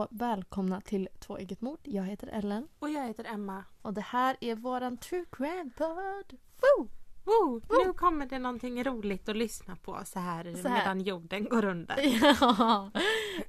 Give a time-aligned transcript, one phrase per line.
[0.00, 1.78] och välkomna till Två eget mord.
[1.82, 3.64] Jag heter Ellen Och jag heter Emma.
[3.82, 6.38] och det här är våran true crime podd.
[6.60, 6.90] Woo!
[7.24, 7.62] Woo!
[7.86, 10.78] Nu kommer det någonting roligt att lyssna på så här, Så här.
[10.78, 11.96] medan jorden går under.
[12.40, 12.90] Ja.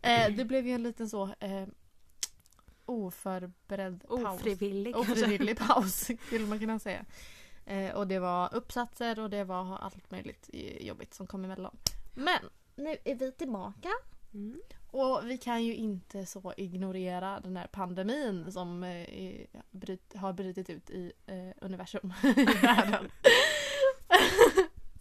[0.02, 1.68] Eh, det blev ju en liten så eh,
[2.86, 4.26] oförberedd paus.
[4.26, 4.96] Ofrivillig.
[4.98, 7.06] Ofrivillig paus skulle man kunna säga.
[7.66, 10.50] Eh, och det var uppsatser och det var allt möjligt
[10.82, 11.78] jobbigt som kom emellan.
[12.14, 12.40] Men
[12.76, 13.90] nu är vi tillbaka.
[14.34, 14.62] Mm.
[14.92, 18.90] Och vi kan ju inte så ignorera den här pandemin som eh,
[19.24, 22.14] är, bryt, har brutit ut i eh, universum.
[22.24, 23.12] i världen.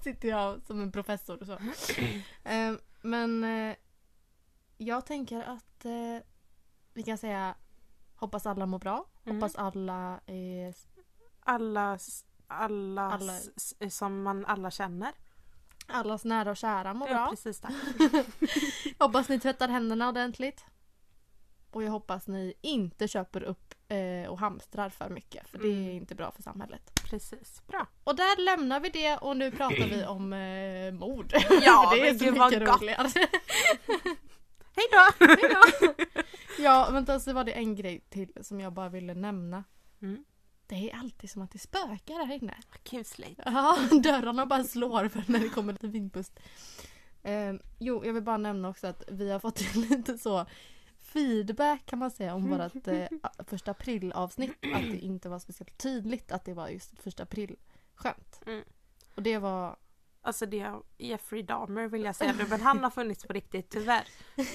[0.05, 1.53] Sitter jag som en professor och så.
[2.49, 2.73] Eh,
[3.03, 3.77] men eh,
[4.77, 6.27] jag tänker att eh,
[6.95, 7.55] vi kan säga
[8.15, 9.07] hoppas alla mår bra.
[9.25, 9.37] Mm.
[9.37, 10.75] Hoppas alla är
[11.41, 11.99] Alla,
[12.47, 15.13] alla, Alla- som man alla känner.
[15.93, 17.31] Allas nära och kära mår Ja, bra.
[17.31, 17.73] precis det.
[18.99, 20.65] hoppas ni tvättar händerna ordentligt.
[21.71, 25.73] Och jag hoppas ni inte köper upp eh, och hamstrar för mycket för det är
[25.73, 25.91] Mm.
[25.97, 27.01] inte bra för samhället.
[27.11, 27.63] Precis.
[27.67, 27.87] Bra.
[28.05, 31.33] Och där lämnar vi det och nu pratar vi om eh, mord.
[31.63, 33.09] Ja, det är men så gud mycket roligare.
[34.77, 35.29] Hej då!
[36.63, 39.65] ja, vänta så var det en grej till som jag bara ville nämna.
[40.03, 40.25] Mm.
[40.71, 42.55] Det är alltid som att det spökar här inne.
[42.83, 43.41] Kusligt.
[43.45, 46.41] Ja, dörrarna bara slår för när det kommer lite vindpust.
[47.23, 50.47] Eh, jo, jag vill bara nämna också att vi har fått lite så
[51.01, 53.09] feedback kan man säga om vårt eh,
[53.47, 54.51] första april avsnitt.
[54.51, 57.57] Att det inte var speciellt tydligt att det var just ett första april
[57.95, 58.41] skämt.
[58.47, 58.65] Mm.
[59.15, 59.77] Och det var
[60.23, 63.71] Alltså det är Jeffrey Dahmer vill jag säga nu men han har funnits på riktigt
[63.71, 64.05] tyvärr.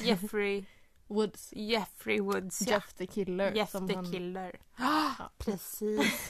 [0.03, 0.66] Jeffrey,
[1.08, 2.73] Woods, Jeffrey Woods ja.
[2.73, 3.52] Jeff the Killer.
[3.56, 4.59] Jeff the han- Killer.
[4.78, 5.14] Ja.
[5.38, 6.30] Precis.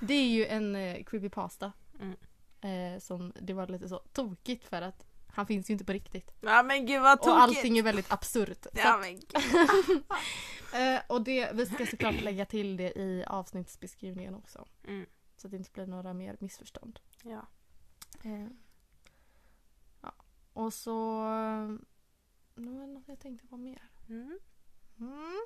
[0.00, 1.72] det är ju en eh, creepypasta.
[2.00, 2.16] Mm.
[2.60, 6.32] Eh, som det var lite så tokigt för att han finns ju inte på riktigt.
[6.40, 7.32] Ja men gud vad tokigt.
[7.32, 8.66] Och allting är väldigt absurt.
[8.72, 10.02] Ja men gud.
[10.74, 14.66] eh, och det, vi ska såklart lägga till det i avsnittsbeskrivningen också.
[14.84, 15.06] Mm.
[15.36, 17.00] Så att det inte blir några mer missförstånd.
[17.22, 17.46] Ja.
[18.22, 18.46] Eh,
[20.00, 20.14] ja.
[20.52, 21.22] Och så...
[22.54, 23.90] Det var något jag tänkte på mer.
[24.08, 24.38] Mm.
[25.00, 25.42] Mm.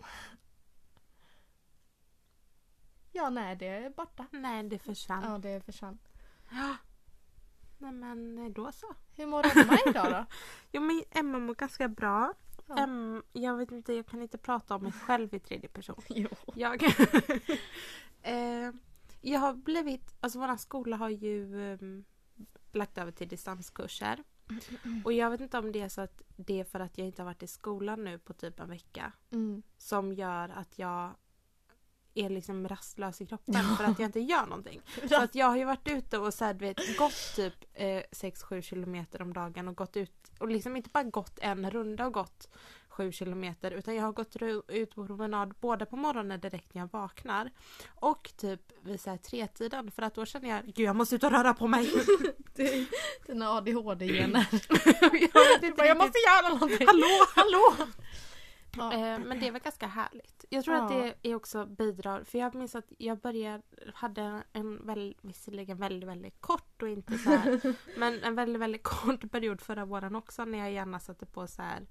[3.12, 4.26] Ja, nej, det är borta.
[4.30, 5.22] Nej det försvann.
[5.24, 5.98] Ja, det försvann.
[6.50, 6.76] Ja.
[7.78, 8.94] Nej men eh, då så.
[9.16, 10.26] Hur mår Emma idag då?
[10.72, 12.34] Jo men Emma mår ganska bra.
[12.66, 12.78] Ja.
[12.78, 16.02] Em, jag vet inte, jag kan inte prata om mig själv i tredje person.
[16.08, 16.28] Jo.
[16.54, 16.82] Jag,
[18.22, 18.72] eh,
[19.20, 22.04] jag har blivit, alltså våran skola har ju ehm,
[22.72, 24.24] lagt över till distanskurser.
[25.04, 27.22] Och jag vet inte om det är så att det är för att jag inte
[27.22, 29.12] har varit i skolan nu på typ en vecka.
[29.30, 29.62] Mm.
[29.78, 31.14] Som gör att jag
[32.14, 34.80] är liksom rastlös i kroppen för att jag inte gör någonting.
[35.08, 38.60] Så att jag har ju varit ute och så här, vet, gått typ eh, 6-7
[38.60, 42.48] kilometer om dagen och gått ut och liksom inte bara gått en runda och gått
[42.96, 44.36] 7 kilometer utan jag har gått
[44.68, 47.50] ut på promenad både på morgonen direkt när jag vaknar
[47.86, 51.24] och typ vid så här tretiden för att då känner jag gud jag måste ut
[51.24, 51.90] och röra på mig.
[53.26, 54.46] Dina ADHD-gener.
[55.32, 56.86] jag, inte Jag måste göra någonting.
[56.86, 57.86] Hallå, hallå!
[58.76, 58.92] Ja.
[58.92, 60.44] Eh, men det var ganska härligt.
[60.48, 60.96] Jag tror att Ja.
[61.22, 62.24] det är också bidrar.
[62.24, 63.62] För jag minns att jag började,
[63.94, 68.82] hade en väl, visserligen väldigt, väldigt kort och inte så här, men en väldigt, väldigt
[68.82, 71.86] kort period förra våren också när jag gärna satte på så här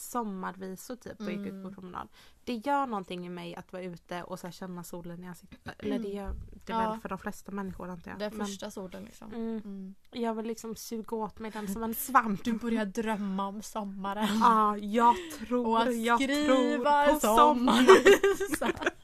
[0.00, 1.62] sommarvisor typ och gick ut Mm.
[1.62, 2.08] på promenad.
[2.44, 5.60] Det gör någonting i mig att vara ute och så känna solen i ansiktet.
[5.78, 6.32] Eller det gör
[6.66, 6.90] det Ja.
[6.90, 8.18] väl för de flesta människor antar jag.
[8.20, 9.32] Den första solen liksom.
[9.34, 9.94] mm, Mm.
[10.10, 12.44] jag vill liksom suga åt mig den som en svamp.
[12.44, 14.38] Du börjar drömma om sommaren.
[14.40, 17.86] Ja, jag tror, Och att jag tror på sommaren.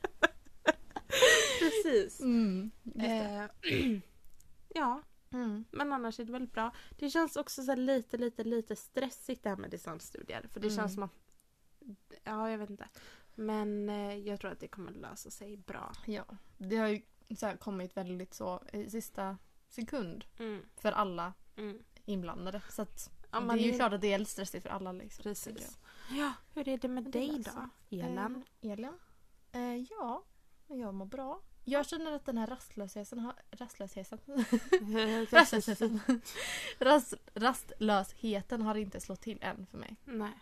[1.58, 2.20] Precis.
[2.20, 2.70] Mm.
[2.98, 3.44] Eh,
[4.74, 5.64] ja, Mm.
[5.70, 6.72] men annars är det väldigt bra.
[6.98, 10.46] Det känns också så lite, lite, lite stressigt det här med distansstudier.
[10.50, 10.76] För det Mm.
[10.76, 11.12] känns som att...
[12.24, 12.88] Ja, jag vet inte.
[13.34, 15.92] Men eh, jag tror att det kommer lösa sig bra.
[16.06, 16.24] Ja,
[16.58, 17.02] det har ju
[17.36, 19.38] så kommit väldigt så i sista
[19.68, 21.82] sekund Mm, för alla mm.
[22.04, 22.62] inblandade.
[22.70, 24.92] Så att Ja, det är ju är- klart att det är stressigt för alla.
[24.92, 25.22] Liksom.
[25.22, 25.78] Precis.
[26.10, 28.44] Ja, hur är det med det dig då, Elen?
[28.60, 28.92] Eh, Elin?
[29.52, 30.24] Eh, ja,
[30.66, 31.42] jag mår bra.
[31.64, 33.34] Jag känner att den här rastlösheten har...
[33.50, 34.44] Rastlösheten?
[35.30, 36.00] rastlösheten.
[36.78, 39.96] Rast, rastlösheten har inte slått till än för mig.
[40.04, 40.32] Nej.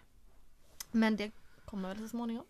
[0.90, 1.30] Men det
[1.64, 2.44] kommer väl så småningom.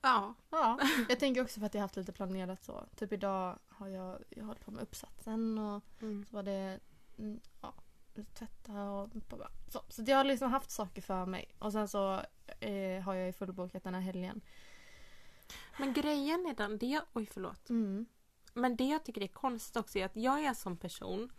[0.00, 0.34] Ja.
[0.50, 2.86] Ja, jag tänker också för att jag haft lite planerat så.
[2.96, 6.24] Typ idag har jag, jag hållit på med uppsatsen och Mm.
[6.24, 6.80] så var det
[7.18, 7.74] mm, ja,
[8.34, 9.08] tvätta och
[9.68, 9.82] så.
[9.88, 11.54] Så jag har liksom haft saker för mig.
[11.58, 12.20] Och sen så
[12.60, 14.40] eh, har jag ju fullbokat den här helgen.
[15.76, 17.00] Men grejen är den, det...
[17.12, 17.70] Oj, förlåt.
[17.70, 18.06] Mm.
[18.54, 21.30] Men det jag tycker är konstigt också är att jag är en sån person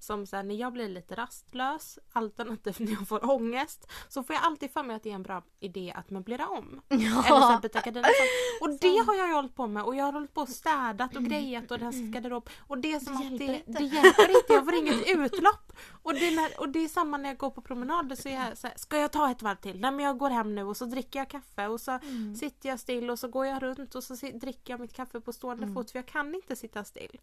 [0.00, 4.34] som så här, när jag blir lite rastlös alternativt när jag får ångest så får
[4.34, 6.80] jag alltid för mig att det är en bra idé att möblera om.
[6.88, 8.10] Eller så här, byta gardiner
[8.60, 11.16] och det har jag ju hållit på med och jag har hållit på och städat
[11.16, 12.50] och grejat och rensat garderob.
[12.66, 13.72] Och det är som Det att det, inte.
[13.72, 15.72] det hjälper inte, jag får inget utlopp.
[16.02, 18.32] Och det, är när, och det är samma när jag går på promenader så är
[18.48, 19.80] jag så här, ska jag ta ett varv till?
[19.80, 22.36] Nej men jag går hem nu och så dricker jag kaffe och så Mm.
[22.36, 25.32] sitter jag still och så går jag runt och så dricker jag mitt kaffe på
[25.32, 25.74] stående Mm.
[25.74, 27.20] fot för jag kan inte sitta still.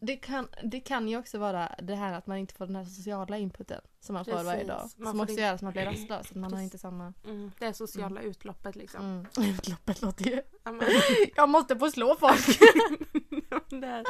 [0.00, 2.84] Det kan, det kan ju också vara det här att man inte får den här
[2.84, 4.66] sociala inputen som man får varje Precis.
[4.68, 4.90] dag.
[4.96, 6.30] Man som också inte- gör att man blir rastlös.
[6.30, 6.64] Att man har Precis.
[6.64, 7.12] inte samma...
[7.24, 9.04] Mm, det är sociala utloppet liksom.
[9.04, 9.26] Mm.
[9.54, 10.42] Utloppet låter ju...
[11.36, 12.46] Jag måste få slå folk!
[13.80, 14.04] det är,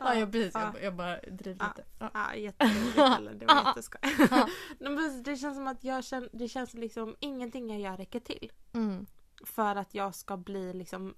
[0.00, 0.72] ja, jag, precis, ja.
[0.74, 1.72] jag, jag bara driver Ja.
[1.76, 1.88] lite.
[1.98, 2.10] Ja.
[2.14, 4.00] Ja, jätteroligt eller det var jätteskoj.
[5.24, 8.52] Det känns som att jag känner, det känns liksom ingenting jag gör räcker till.
[8.74, 9.06] Mm.
[9.44, 11.14] För att jag ska bli liksom.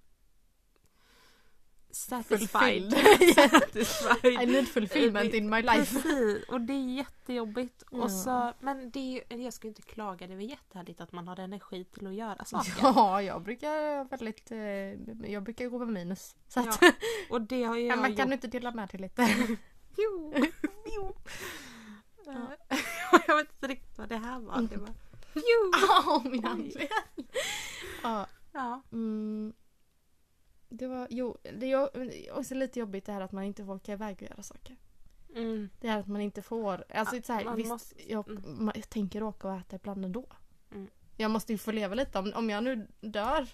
[1.92, 2.92] Satisfied.
[3.34, 4.32] satisfied.
[4.42, 6.02] I need fulfillment in my life.
[6.02, 7.82] Precis, och det är jättejobbigt.
[7.90, 7.98] Ja.
[8.02, 11.40] Och så, men det är jag ska inte klaga, det är jättehärligt att man har
[11.40, 12.72] energi till att göra saker.
[12.82, 14.50] Ja, jag brukar väldigt...
[14.50, 16.34] eh, Jag brukar gå med minus.
[16.48, 16.92] Så att, Ja,
[17.30, 18.34] Och det har jag man kan gjort.
[18.34, 19.28] inte dela med dig lite?
[19.96, 20.34] Jo.
[20.96, 21.16] jo.
[22.26, 22.56] Ja.
[23.26, 24.60] jag vet inte riktigt vad det här var.
[24.62, 24.90] Det var...
[26.06, 26.48] Åh, min Oj.
[26.48, 26.88] handled!
[28.02, 28.82] Ja, Ja.
[28.92, 29.52] mm,
[30.70, 31.06] det var...
[31.10, 34.22] Jo, det är också lite jobbigt det här att man inte får åka iväg och
[34.22, 34.76] göra saker.
[35.34, 35.70] Mm.
[35.80, 36.84] Det här att man inte får...
[36.88, 38.64] Alltså Ja, så här, visst, måste- jag, mm.
[38.64, 40.26] man, jag tänker åka och äta ibland ändå.
[40.72, 40.88] Mm.
[41.16, 42.18] Jag måste ju få leva lite.
[42.18, 43.48] Om, om jag nu dör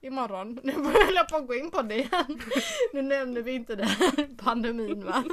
[0.00, 0.60] imorgon.
[0.64, 2.40] Nu börjar jag på att gå in på det igen.
[2.92, 5.24] nu nämner vi inte det här pandemin va.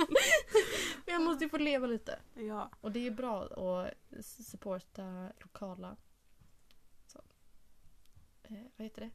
[1.05, 2.19] Men jag måste ju få leva lite.
[2.33, 2.69] Ja.
[2.81, 5.95] Och det är bra att supporta lokala
[7.07, 7.19] så.
[8.43, 9.09] Eh, vad heter det?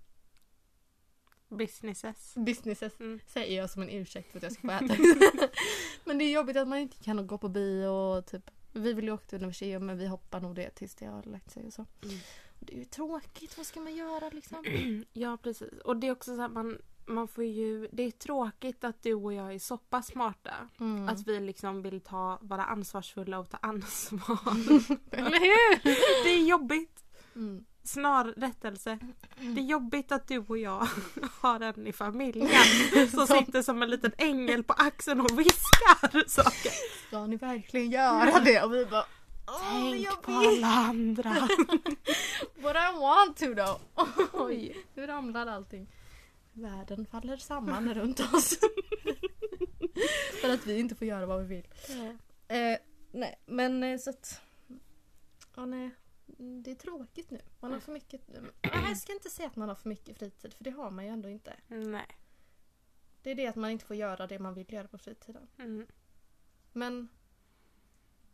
[1.51, 2.35] Businesses.
[2.35, 3.01] Businesses.
[3.01, 3.21] Mm.
[3.27, 4.97] Säger jag som en ursäkt för att jag ska få äta.
[6.05, 9.05] Men det är jobbigt att man inte kan gå på bio och typ vi vill
[9.05, 11.73] ju åka till universitet men vi hoppar nog det tills det har lagt sig och
[11.73, 11.87] så.
[12.03, 12.17] Mm.
[12.59, 14.65] Det är ju tråkigt, vad ska man göra liksom?
[15.13, 15.73] Ja precis.
[15.85, 19.15] Och det är också så här man, man får ju, det är tråkigt att du
[19.15, 20.55] och jag är så pass smarta.
[20.81, 21.09] Mm.
[21.09, 24.39] Att vi liksom vill ta, vara ansvarsfulla och ta ansvar.
[25.11, 25.85] Eller hur?
[26.25, 27.05] det är jobbigt.
[27.35, 27.65] Mm.
[27.83, 28.99] Snar rättelse.
[29.39, 30.89] Det är jobbigt att du och jag
[31.41, 32.49] har en i familjen
[33.11, 36.73] som sitter som en liten ängel på axeln och viskar saker.
[37.09, 38.63] Ska ni verkligen göra det?
[38.63, 39.05] Och vi bara
[39.61, 41.49] Tänk jag på alla andra.
[42.57, 43.81] But I want to though.
[44.33, 45.87] Oj, nu ramlar allting.
[46.53, 48.59] Världen faller samman runt oss.
[50.41, 51.67] För att vi inte får göra vad vi vill.
[52.49, 52.79] Eh,
[53.13, 54.41] nej, men eh, så att...
[55.57, 55.91] Ja, nej.
[56.41, 57.41] Det är tråkigt nu.
[57.61, 58.21] Man har för mycket...
[58.63, 61.11] Jag ska inte säga att man har för mycket fritid, för det har man ju
[61.11, 61.57] ändå inte.
[61.69, 62.07] Nej.
[63.23, 65.49] Det är det att man inte får göra det man vill göra på fritiden.
[65.59, 65.87] Mm.
[66.73, 67.09] Men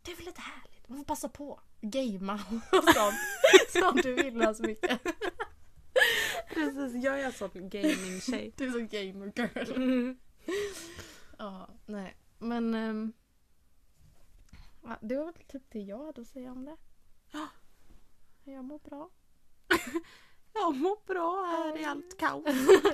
[0.01, 0.89] det är väl lite härligt.
[0.89, 1.59] Man får passa på.
[1.81, 2.33] Gamea
[2.71, 3.15] och sånt.
[3.69, 5.01] som du vill så mycket.
[6.53, 8.53] Precis, jag är en sån gaming-tjej.
[8.57, 9.75] Du är så gamer girl.
[9.75, 10.17] Mm.
[11.37, 12.17] Ja, nej.
[12.37, 13.13] Men...
[14.83, 16.77] ja, det var väl typ det jag hade att säga om det.
[18.47, 18.53] Ja.
[18.53, 19.09] Jag mår bra.
[20.53, 22.45] Jag mår bra här i allt kaos.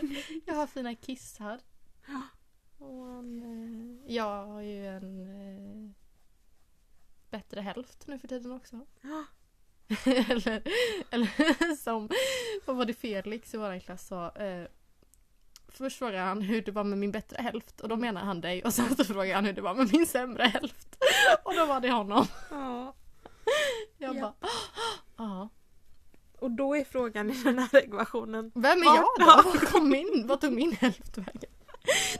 [0.45, 1.59] Jag har fina kissar.
[2.07, 2.21] Ja.
[2.85, 3.41] Och en,
[4.05, 5.91] eh, jag har ju en eh,
[7.29, 8.79] bättre hälft nu för tiden också.
[9.01, 9.23] Ja.
[10.05, 10.63] eller,
[11.09, 12.09] eller som,
[12.65, 14.29] vad var det Felix i vår klass sa?
[14.35, 14.67] Eh,
[15.67, 18.63] först frågade han hur det var med min bättre hälft och då menar han dig
[18.63, 20.95] och sen så frågade han hur det var med min sämre hälft.
[21.43, 22.25] Och då var det honom.
[22.49, 22.95] Ja.
[23.97, 24.21] Jag Ja.
[24.21, 24.49] bara,
[25.17, 25.49] ja.
[26.39, 28.51] Och då är frågan i den här ekvationen.
[28.55, 29.07] Vem är jag
[29.73, 29.79] då?
[29.81, 31.51] min, vad tog min hälft vägen?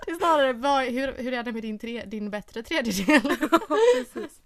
[0.05, 3.21] Det är snarare, vad, hur, hur är det med din, tre, din bättre tredjedel?
[4.13, 4.41] Precis.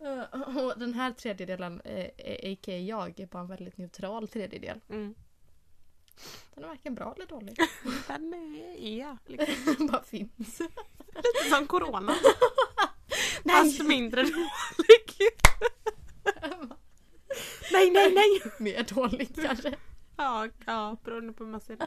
[0.00, 2.04] Eh, Och den här tredjedelen, eh,
[2.52, 2.76] a.k.a.
[2.76, 4.80] jag, är bara en väldigt neutral tredjedel.
[4.88, 5.14] Mm.
[6.54, 7.56] Den är varken bra eller dålig.
[8.06, 10.60] Den är, är liksom bara finns.
[11.14, 12.14] lite som corona.
[13.44, 14.42] Fast mindre dålig.
[17.72, 18.52] Nej, nej, nej.
[18.58, 19.74] Mer dålig kanske.
[20.16, 21.86] Ja, ja beroende på hur man ser det.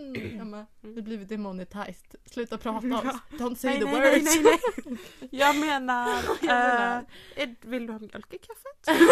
[0.00, 0.66] Mm, med.
[0.80, 2.14] Vi har blivit demonetized.
[2.24, 3.18] Sluta prata om Ja.
[3.30, 4.24] Don't say Nej, the nej, words.
[4.24, 4.98] nej, nej, nej.
[5.40, 6.08] Jag menar,
[6.42, 7.04] Jag menar.
[7.36, 9.02] är- vill du ha mjölk i kaffet?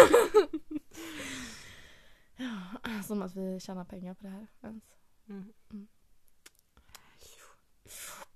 [2.35, 4.83] Ja, Som att vi tjänar pengar på det här ens.
[5.29, 5.53] Mm.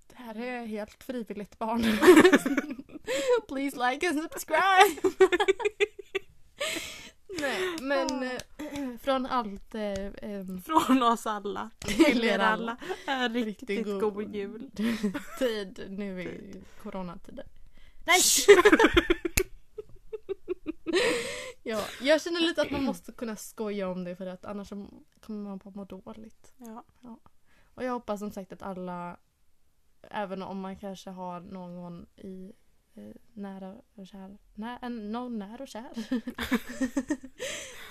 [0.08, 1.82] Det här är helt frivilligt barn.
[3.48, 5.16] Please like and subscribe!
[7.40, 8.40] Nej, men eh,
[9.28, 11.70] från allt eh, em, Från oss alla.
[11.80, 12.78] till er alla.
[13.08, 14.72] En riktigt god, jul.
[15.40, 17.46] tid nu i coronatider.
[18.06, 18.20] Nej!
[21.64, 24.88] ja, jag känner lite att man måste kunna skoja om det för att annars så
[25.20, 26.54] kommer man bara må dåligt.
[26.58, 26.86] Ja.
[27.76, 29.18] Och jag hoppas som sagt att alla,
[30.02, 32.56] även om man kanske har någon i eh,
[33.34, 35.92] nära och kär, nä, någon nära och kär.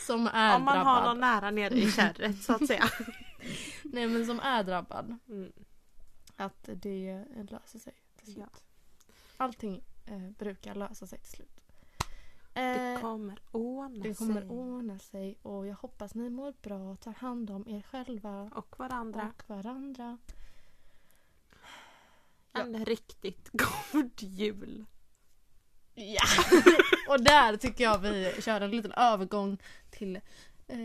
[0.06, 0.94] som är Om man drabbad.
[0.94, 2.84] har någon nära nere i kärret så att säga.
[3.84, 5.16] Nej men som är drabbad.
[5.28, 5.52] Mm.
[6.36, 8.46] Att det löser sig till slut.
[8.52, 8.58] Ja.
[9.36, 11.60] Allting eh, brukar lösa sig till slut.
[12.52, 14.50] Det Eh, kommer ordna det kommer sig.
[14.50, 18.78] ordna sig och jag hoppas ni mår bra och tar hand om er själva Och
[18.78, 19.32] varandra.
[19.38, 20.18] och varandra.
[22.52, 22.60] Ja.
[22.60, 24.84] En riktigt god jul.
[25.94, 26.22] Ja!
[27.08, 29.58] och där tycker jag vi kör en liten övergång
[29.90, 30.16] till
[30.66, 30.78] eh,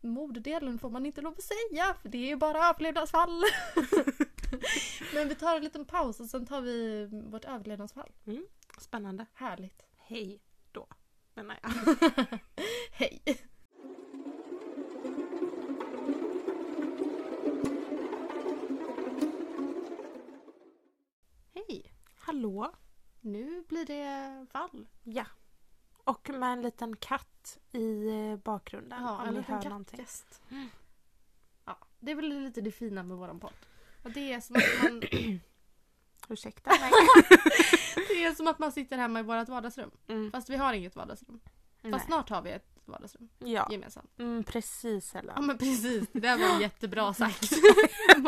[0.00, 3.42] modedelen får man inte lov att säga för det är ju bara överlevnadsfall.
[5.14, 8.12] Men vi tar en liten paus och sen tar vi vårt överlevnadsfall.
[8.78, 9.26] Spännande.
[9.34, 9.82] Härligt.
[9.96, 10.40] Hej
[10.72, 10.86] då.
[11.34, 11.98] Menar jag.
[12.92, 13.22] Hej!
[23.32, 24.86] Nu blir det fall.
[25.04, 25.24] Ja.
[26.04, 29.02] Och med en liten katt i eh, bakgrunden.
[29.02, 30.42] Ja, en liten kattgäst.
[31.64, 33.52] Ja, det är väl lite det fina med våran podd.
[34.04, 35.02] Att det är som att man,
[36.28, 36.90] Ursäkta mig.
[38.08, 39.90] det är som att man sitter hemma i vårt vardagsrum.
[40.08, 40.32] Mm.
[40.32, 41.40] Fast vi har inget vardagsrum.
[41.82, 42.00] Fast Nej.
[42.00, 43.68] snart har vi ett vardagsrum Ja.
[43.70, 44.18] gemensamt.
[44.18, 45.32] Mm, precis Ella.
[45.36, 47.50] Ja men precis, det där var jättebra sagt.
[48.16, 48.22] Det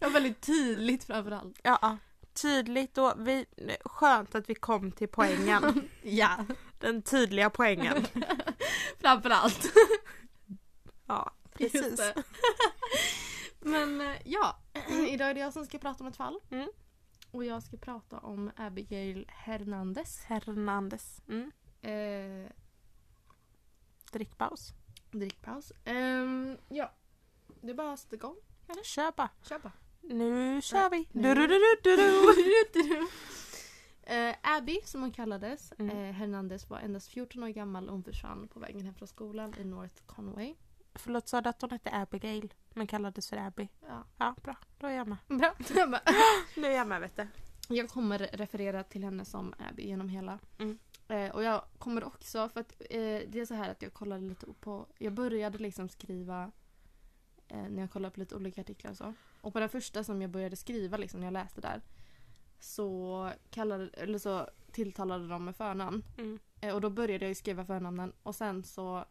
[0.00, 1.60] var väldigt tydligt framförallt.
[1.62, 1.96] Ja, ja.
[2.42, 3.46] Tydligt och vi,
[3.84, 5.88] skönt att vi kom till poängen.
[6.02, 6.44] Ja,
[6.78, 8.06] Den tydliga poängen.
[9.00, 9.72] framförallt.
[11.06, 12.00] Ja, precis.
[13.60, 14.58] Men eh, ja,
[15.08, 16.40] idag är det jag som ska prata om ett fall.
[16.50, 16.68] Mm.
[17.30, 20.24] Och jag ska prata om Abigail Hernandez.
[20.24, 21.22] Hernandez.
[21.28, 21.50] Mm.
[21.82, 22.50] Eh,
[24.12, 24.72] Drickpaus.
[25.10, 25.72] drickpaus.
[25.84, 26.92] Ehm, ja,
[27.60, 28.36] det är bara att sätta igång.
[28.84, 29.28] Kör bara.
[29.42, 29.72] Kör bara.
[30.02, 31.08] Nu kör vi.
[31.12, 31.34] Nu.
[31.34, 31.76] Du, du,
[32.72, 33.08] du.
[34.02, 35.96] Eh, Abby, som hon kallades, Mm.
[35.98, 39.54] eh, Hernandez var endast 14 år gammal och hon försvann på vägen hem från skolan
[39.60, 40.54] i North Conway.
[40.94, 43.68] Förlåt, sa du att hon hette Abigail men kallades för Abby?
[43.88, 44.04] Ja.
[44.18, 44.56] Ja, bra.
[44.78, 45.16] Då är jag med.
[45.28, 45.54] Bra.
[46.56, 47.26] Nu är jag med vet du.
[47.68, 50.38] Jag kommer referera till henne som Abby genom hela.
[50.58, 50.78] Mm.
[51.08, 52.78] Eh, och jag kommer också, för att
[53.28, 56.50] det är så här att jag kollade lite på, jag började liksom skriva
[57.48, 59.14] när jag kollade på lite olika artiklar och så.
[59.40, 61.80] Och på den första som jag började skriva liksom när jag läste där
[62.58, 66.04] så, kallade, eller så tilltalade de med förnamn.
[66.18, 66.38] Mm.
[66.60, 69.04] Eh, och då började jag skriva förnamnen och sen så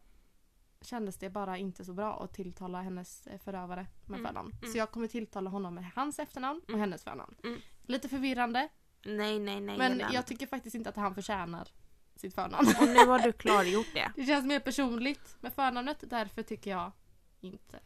[0.82, 4.52] kändes det bara inte så bra att tilltala hennes eh, förövare med Mm, förnamn.
[4.62, 4.72] mm.
[4.72, 6.80] Så jag kommer tilltala honom med hans efternamn och Mm.
[6.80, 7.34] hennes förnamn.
[7.44, 7.60] Mm.
[7.82, 8.68] Lite förvirrande
[9.04, 9.78] Nej, nej, nej.
[9.78, 11.68] men jag tycker faktiskt inte att han förtjänar
[12.16, 12.68] sitt förnamn.
[12.80, 14.12] Och nu har du klargjort det.
[14.16, 16.92] Det känns mer personligt med förnamnet därför tycker jag
[17.40, 17.80] inte.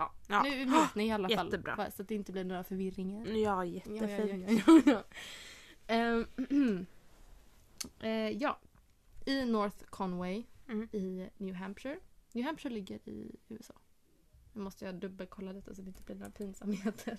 [0.00, 0.12] Ja.
[0.28, 0.42] Ja.
[0.42, 1.46] Nu vet ni i alla fall.
[1.46, 1.90] Jättebra.
[1.90, 3.26] Så att det inte blir några förvirringar.
[3.26, 4.62] Ja, jättefint.
[4.66, 5.02] ja, ja, ja.
[5.94, 6.26] Ehm,
[8.00, 8.58] eh, ja.
[9.26, 10.88] I North Conway Mm.
[10.92, 11.98] i New Hampshire.
[12.32, 13.74] New Hampshire ligger i USA.
[14.52, 17.18] Nu måste jag dubbelkolla detta så det inte blir några pinsamheter.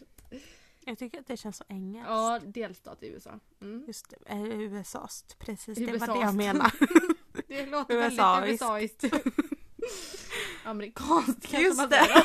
[0.85, 2.09] Jag tycker att det känns så engelskt.
[2.09, 3.39] Ja, delstat i USA.
[3.61, 3.83] Mm.
[3.87, 5.25] Just det, eh, USAs.
[5.39, 6.71] Precis, det var det jag menade.
[7.47, 9.03] Det låter väldigt USAiskt.
[10.63, 11.95] Amerikanskt kanske Just man det.
[11.95, 12.23] säger.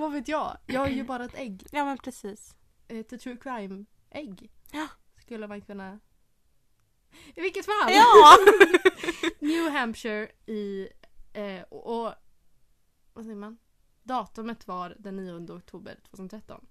[0.00, 0.56] Vad vet jag?
[0.66, 1.66] Jag är ju bara ett ägg.
[1.72, 2.56] Ja, men precis.
[2.88, 4.50] Ett true crime-ägg.
[4.72, 4.88] Ja.
[5.20, 6.00] Skulle man kunna...
[7.34, 7.92] I vilket fall!
[7.92, 8.36] Ja!
[9.40, 10.88] New Hampshire i...
[11.32, 12.14] Eh, och, och...
[13.12, 13.58] Vad säger man?
[14.02, 16.66] Datumet var den 9 oktober 2013.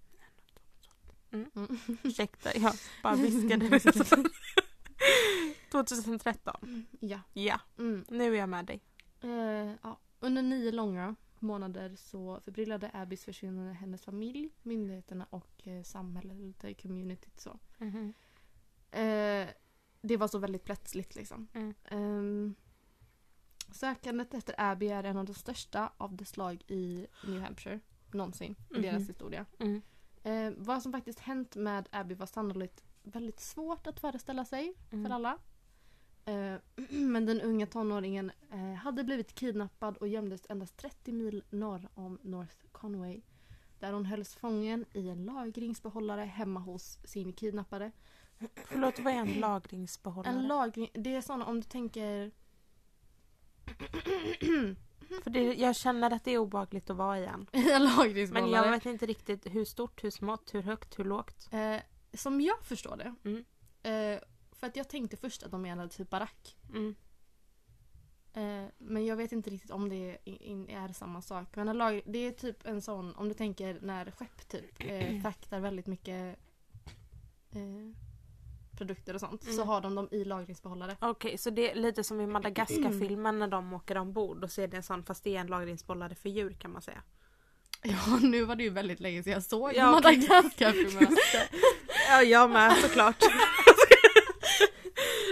[1.31, 1.51] Mm.
[1.55, 1.77] Mm.
[2.03, 3.79] Ursäkta, jag bara viskade.
[5.71, 6.86] 2013.
[7.00, 7.19] ja.
[7.33, 8.05] Ja, Mm.
[8.07, 8.81] nu är jag med dig.
[9.21, 10.00] Eh, ja.
[10.19, 17.39] Under nio långa månader så förbryllade Abbys försvinnande hennes familj, myndigheterna och eh, samhället, communityt
[17.39, 17.60] så.
[17.77, 18.13] Mhm.
[18.91, 19.48] Eh,
[20.01, 21.48] det var så väldigt plötsligt liksom.
[21.53, 21.74] Mm.
[21.86, 22.55] Ehm,
[23.72, 27.79] sökandet efter Abby är en av de största av dess slag i New Hampshire
[28.12, 28.81] någonsin i Mhm.
[28.81, 29.46] deras historia.
[29.60, 29.81] Mm.
[30.24, 35.05] Eh, vad som faktiskt hänt med Abby var sannolikt väldigt svårt att föreställa sig Mm.
[35.05, 35.38] för alla.
[36.29, 36.55] Eh,
[36.89, 42.19] men den unga tonåringen eh, hade blivit kidnappad och gömdes endast 30 mil norr om
[42.21, 43.21] North Conway.
[43.79, 47.91] Där hon hölls fången i en lagringsbehållare hemma hos sin kidnappare.
[48.65, 50.33] Förlåt, vad är en lagringsbehållare?
[50.33, 52.31] En lagring, det är såna om du tänker...
[55.24, 57.48] För det, jag känner att det är obehagligt att vara i en.
[57.51, 58.65] en Men lagringsbehållare.
[58.65, 61.50] jag vet inte riktigt hur stort, hur smått, hur högt, hur lågt.
[61.51, 61.77] Eh,
[62.13, 63.15] som jag förstår det.
[63.24, 63.45] Mm.
[63.83, 64.21] Eh,
[64.59, 66.57] för att jag tänkte först att de menade typ barack.
[66.69, 66.95] Mm.
[68.33, 71.47] Eh, men jag vet inte riktigt om det in, är samma sak.
[71.55, 75.21] Men en lag, det är typ en sån, om du tänker när skepp typ eh,
[75.21, 76.39] fraktar väldigt mycket
[77.51, 77.95] eh,
[78.77, 79.43] produkter och sånt.
[79.43, 79.67] Så Mm.
[79.67, 80.97] har de dem i lagringsbehållare.
[81.01, 84.77] Okej, så det är lite som i Madagaskar-filmen när de åker ombord och ser det
[84.77, 87.03] en sån fast det är en lagringsbollare för djur kan man säga.
[87.83, 90.17] Ja, nu var det ju väldigt länge sedan jag såg Ja, okej.
[90.17, 91.17] Madagaskar-filmerna.
[92.09, 93.15] Ja, jag med såklart.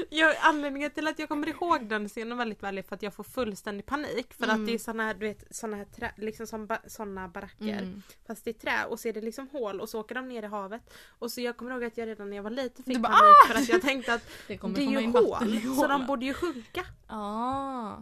[0.10, 3.14] jag, anledningen till att jag kommer ihåg den scenen väldigt väl är för att jag
[3.14, 4.34] får fullständig panik.
[4.34, 4.62] För Mm.
[4.62, 7.82] att det är såna här, du vet, såna här trä, liksom som ba, såna baracker.
[7.82, 8.02] Mm.
[8.28, 10.44] Fast det är trä och så är det liksom hål och så åker de ner
[10.44, 10.94] i havet.
[11.08, 13.36] Och så jag kommer ihåg att jag redan när jag var liten fick bara, panik
[13.48, 15.54] för att jag tänkte att Det kommer det är ju hål.
[15.56, 16.86] i Så de borde ju sjunka.
[17.08, 17.96] Ah,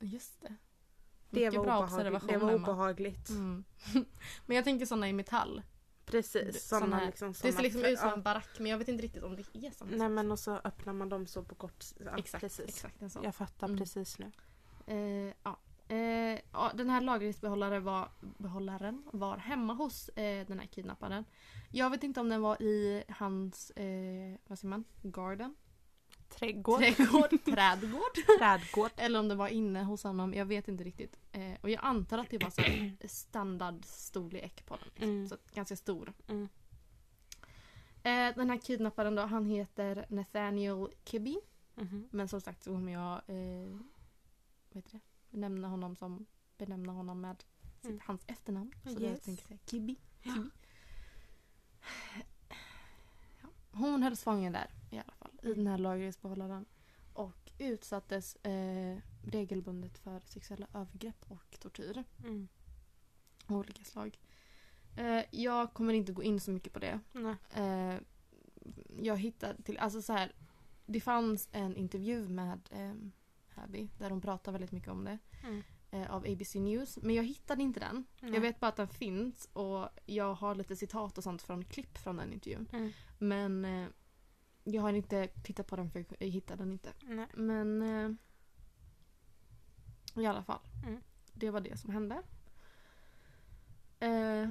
[0.00, 0.54] just det.
[1.30, 2.28] Det var, bra obehagligt.
[2.28, 3.28] det var obehagligt.
[3.28, 3.64] Mm.
[4.46, 5.62] men jag tänker såna i metall.
[6.06, 6.68] Precis.
[6.68, 9.02] Såna Såna, liksom, Det såna ser liksom ut som en barack men jag vet inte
[9.04, 11.84] riktigt om det är en Nej men och så öppnar man dem så på kort...
[12.04, 12.68] Ja, Exakt, precis.
[12.68, 13.22] exakt en sån.
[13.24, 13.78] Jag fattar Mm.
[13.78, 14.30] precis nu.
[14.86, 15.58] Eh, ja.
[15.88, 21.24] Eh, ja, den här lagringsbehållaren var, behållaren var hemma hos eh, den här kidnapparen.
[21.70, 25.54] Jag vet inte om den var i hans, eh, vad säger man, garden?
[26.38, 26.78] Trädgård.
[26.80, 27.30] Trädgård?
[27.44, 28.14] Trädgård?
[28.38, 28.90] Trädgård.
[28.96, 31.16] Eller om den var inne hos honom, jag vet inte riktigt.
[31.32, 32.62] Eh, och jag antar att det var så
[33.08, 34.84] standardstorlek på den.
[34.94, 35.08] Liksom.
[35.08, 35.28] Mm.
[35.28, 36.12] Så ganska stor.
[36.28, 36.48] Mm.
[38.02, 41.34] Eh, den här kidnapparen då, han heter Nathaniel Kibbe.
[41.74, 42.08] Mhm.
[42.12, 43.76] Men som sagt så kommer jag eh,
[44.72, 45.00] vad det?
[45.30, 46.26] benämna honom som
[46.58, 47.36] benämna honom med
[47.80, 48.00] sitt, Mm.
[48.04, 48.72] hans efternamn.
[48.84, 49.00] Så Yes.
[49.02, 49.94] jag tänker säga Kibbe.
[50.22, 50.34] Ja.
[53.74, 55.30] Hon hölls fången där i alla fall.
[55.42, 56.64] I den här lagringsbehållaren.
[57.12, 62.48] Och utsattes eh, regelbundet för sexuella övergrepp och tortyr Mm.
[63.46, 64.18] av olika slag.
[64.96, 67.00] Eh, jag kommer inte gå in så mycket på det.
[67.54, 67.98] Eh,
[69.02, 70.32] jag hittade till, alltså så här.
[70.86, 72.94] Det fanns en intervju med eh,
[73.64, 75.18] Abby där hon pratar väldigt mycket om det.
[75.44, 75.62] Mm.
[75.94, 76.98] Eh, av ABC News.
[77.02, 78.04] Men jag hittade inte den.
[78.20, 78.34] Nej.
[78.34, 81.98] Jag vet bara att den finns och jag har lite citat och sånt från klipp
[81.98, 82.68] från den intervjun.
[82.72, 82.92] Mm.
[83.18, 83.88] Men eh,
[84.64, 86.92] jag har inte tittat på den för jag hittade den inte.
[87.02, 87.26] Nej.
[87.34, 88.10] Men eh,
[90.22, 90.60] i alla fall.
[90.86, 91.00] Mm.
[91.32, 92.22] Det var det som hände.
[94.00, 94.48] Eh,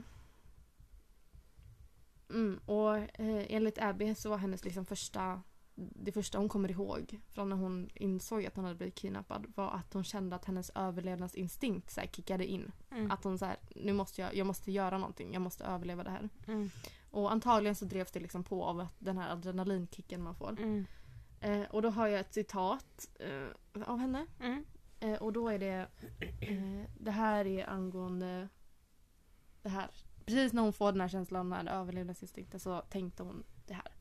[2.30, 5.42] mm, och eh, enligt Abby så var hennes liksom första
[5.76, 9.72] det första hon kommer ihåg från när hon insåg att hon hade blivit kidnappad var
[9.72, 12.72] att hon kände att hennes överlevnadsinstinkt så här, kickade in.
[12.92, 13.12] Mm.
[13.12, 16.10] Att hon så här, nu måste jag, jag måste göra någonting, jag måste överleva det
[16.10, 16.30] här.
[16.48, 16.70] Mm.
[17.12, 20.50] Och antagligen så drevs det liksom på av att den här adrenalinkicken man får.
[20.50, 20.86] Mm.
[21.40, 24.26] Eh, och då har jag ett citat eh, av henne.
[24.40, 24.66] Mm.
[25.00, 25.88] Eh, och då är det
[26.42, 28.50] eh, Det här är angående
[29.62, 29.90] Det här.
[30.26, 33.92] Precis när hon får den här känslan, den här överlevnadsinstinkten så tänkte hon det här.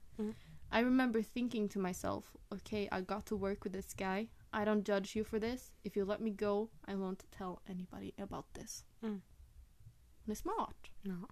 [0.72, 0.78] Mm.
[0.78, 4.28] I remember thinking to myself, okay I got to work with this guy.
[4.52, 5.72] I don't judge you for this.
[5.85, 8.85] If you let me go I won't tell anybody about this.
[9.02, 9.22] Mm.
[10.24, 10.90] Hon är smart.
[11.02, 11.28] Ja.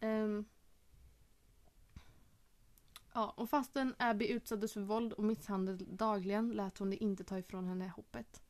[0.00, 0.44] Ehm.
[3.14, 7.38] ja, och fastän Abby utsattes för våld och misshandel dagligen lät hon det inte ta
[7.38, 8.42] ifrån henne hoppet.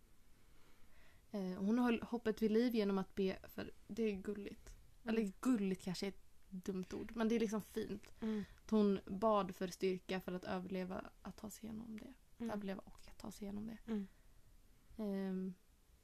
[1.31, 4.73] Eh, hon höll hoppet vid liv genom att be för det är gulligt.
[5.05, 8.15] Eller gulligt kanske är ett dumt ord, men det är liksom fint.
[8.21, 8.45] Mm.
[8.71, 12.13] Hon bad för styrka för att överleva att ta sig igenom det.
[12.45, 12.51] Mm.
[12.51, 13.79] Överleva och att ta sig igenom det.
[13.93, 14.09] Mm.
[14.97, 15.55] Ehm,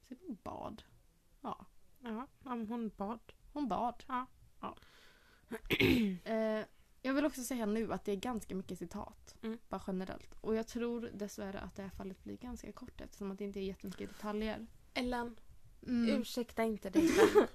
[0.09, 0.83] så hon bad.
[1.41, 1.67] Ja,
[2.01, 3.33] Ja, hon bad.
[3.53, 4.05] hon bad.
[4.09, 4.27] Ja.
[4.61, 4.77] ja.
[6.25, 6.65] Eh,
[7.03, 9.35] jag vill också säga nu att det är ganska mycket citat.
[9.43, 9.59] Mm.
[9.69, 10.35] Bara generellt.
[10.41, 13.61] Och jag tror dessvärre att det här fallet blir ganska kort eftersom att det inte
[13.61, 14.67] är jättemycket detaljer.
[14.95, 15.37] Ellen,
[15.87, 16.21] Mm.
[16.21, 17.11] ursäkta inte dig.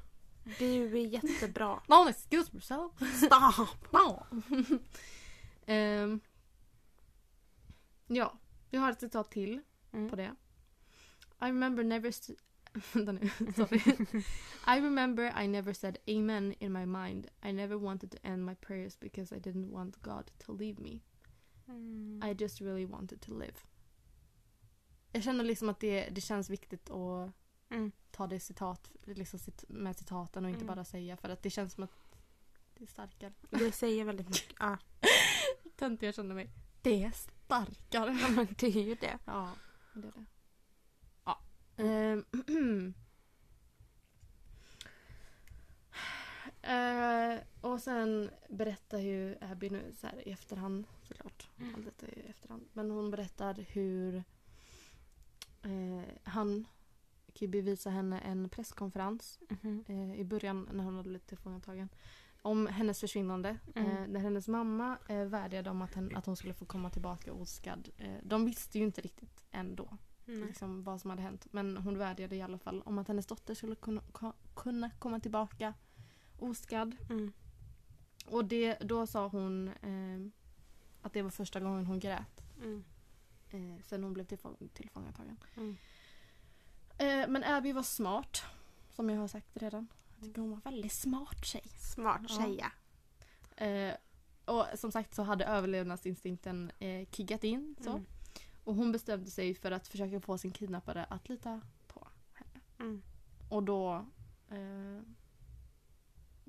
[0.57, 1.81] Du är jättebra.
[1.87, 2.91] Någon excuse yourself.
[3.17, 3.67] Stop!
[3.91, 4.25] No.
[5.65, 6.19] Ehm,
[8.07, 10.09] ja, vi har ett citat till Mm.
[10.09, 10.35] på det.
[11.41, 12.13] I remember never...
[12.93, 13.81] Vänta nu, sorry.
[14.67, 17.27] I remember I never said amen in my mind.
[17.45, 20.99] I never wanted to end my prayers because I didn't want God to leave me.
[21.67, 22.21] Mm.
[22.23, 23.53] I just really wanted to live.
[25.11, 27.31] Jag känner liksom att det, det känns viktigt att
[27.69, 27.91] Mm.
[28.11, 30.75] ta det citat, liksom cit, med citaten och inte Mm.
[30.75, 31.91] bara säga för att det känns som att
[32.75, 33.33] det är starkare.
[33.49, 34.55] Det säger väldigt mycket.
[34.59, 34.77] Ja,
[35.75, 36.49] Töntig jag känner mig.
[36.81, 38.17] Det är starkare.
[38.21, 39.17] Ja, men det är ju det.
[39.25, 39.51] Ja,
[39.93, 40.25] det är det.
[41.25, 41.39] Ja.
[41.77, 42.93] Ehm,
[46.61, 51.49] Eh, och sen berättar ju Abby nu så här i efterhand såklart.
[51.59, 51.75] Mm.
[51.75, 52.69] Allt detta är efterhand.
[52.73, 54.15] Men hon berättar hur
[55.61, 56.67] eh, han,
[57.39, 59.83] Kibby visar henne en presskonferens Mhm.
[59.87, 61.89] eh, i början när hon hade blivit tillfångatagen.
[62.41, 63.57] om hennes försvinnande.
[63.75, 63.91] Mm.
[63.91, 67.33] Eh, när hennes mamma eh, vädjade om att, hen, att hon skulle få komma tillbaka
[67.33, 67.89] oskadd.
[67.97, 70.35] Eh, de visste ju inte riktigt ändå Nej.
[70.45, 71.47] liksom, vad som hade hänt.
[71.51, 74.01] Men hon vädjade i alla fall om att hennes dotter skulle kunna,
[74.55, 75.73] kunna komma tillbaka
[76.39, 76.95] oskadd.
[77.09, 77.31] Mm.
[78.27, 80.31] Och det, då sa hon eh,
[81.01, 82.41] att det var första gången hon grät.
[82.63, 82.83] Mm.
[83.49, 85.37] Eh, sen hon blev tillfång- tillfångatagen.
[85.57, 85.75] Mm.
[86.99, 88.41] Eh, men Abby var smart.
[88.95, 89.87] Som jag har sagt redan.
[90.15, 91.63] Jag tycker hon var väldigt smart tjej.
[91.79, 92.35] Smart Ja.
[92.43, 92.71] tjeja.
[93.55, 93.95] Eh,
[94.45, 97.75] och som sagt så hade överlevnadsinstinkten eh, kickat in.
[97.83, 97.89] Så.
[97.89, 98.05] Mm.
[98.63, 102.59] Och hon bestämde sig för att försöka få sin kidnappare att lita på henne.
[102.79, 103.01] Mm.
[103.49, 104.05] Och då...
[104.49, 105.01] Eh,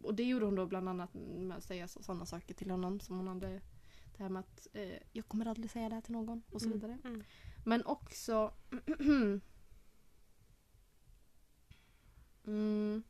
[0.03, 3.17] och det gjorde hon då bland annat med att säga sådana saker till honom som
[3.17, 3.61] hon hade...
[4.17, 6.67] Det här med att eh, jag kommer aldrig säga det här till någon och så
[6.67, 6.79] Mm.
[6.81, 6.99] vidare.
[7.05, 7.23] Mm.
[7.65, 8.53] Men också...
[12.51, 13.03] mm.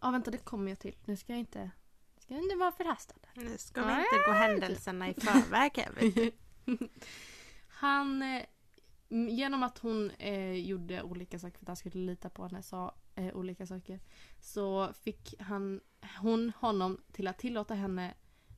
[0.00, 0.96] Ja vänta det kommer jag till.
[1.04, 1.70] Nu ska jag inte...
[2.18, 3.14] Ska jag inte vara förhastad.
[3.34, 6.32] Nu ska vi inte gå händelserna i förväg här du.
[7.68, 8.22] Han...
[8.22, 8.42] Eh,
[9.08, 12.94] genom att hon eh, gjorde olika saker för att han skulle lita på henne, sa
[13.14, 14.00] eh, olika saker.
[14.40, 15.80] Så fick han,
[16.20, 18.14] hon honom till att tillåta henne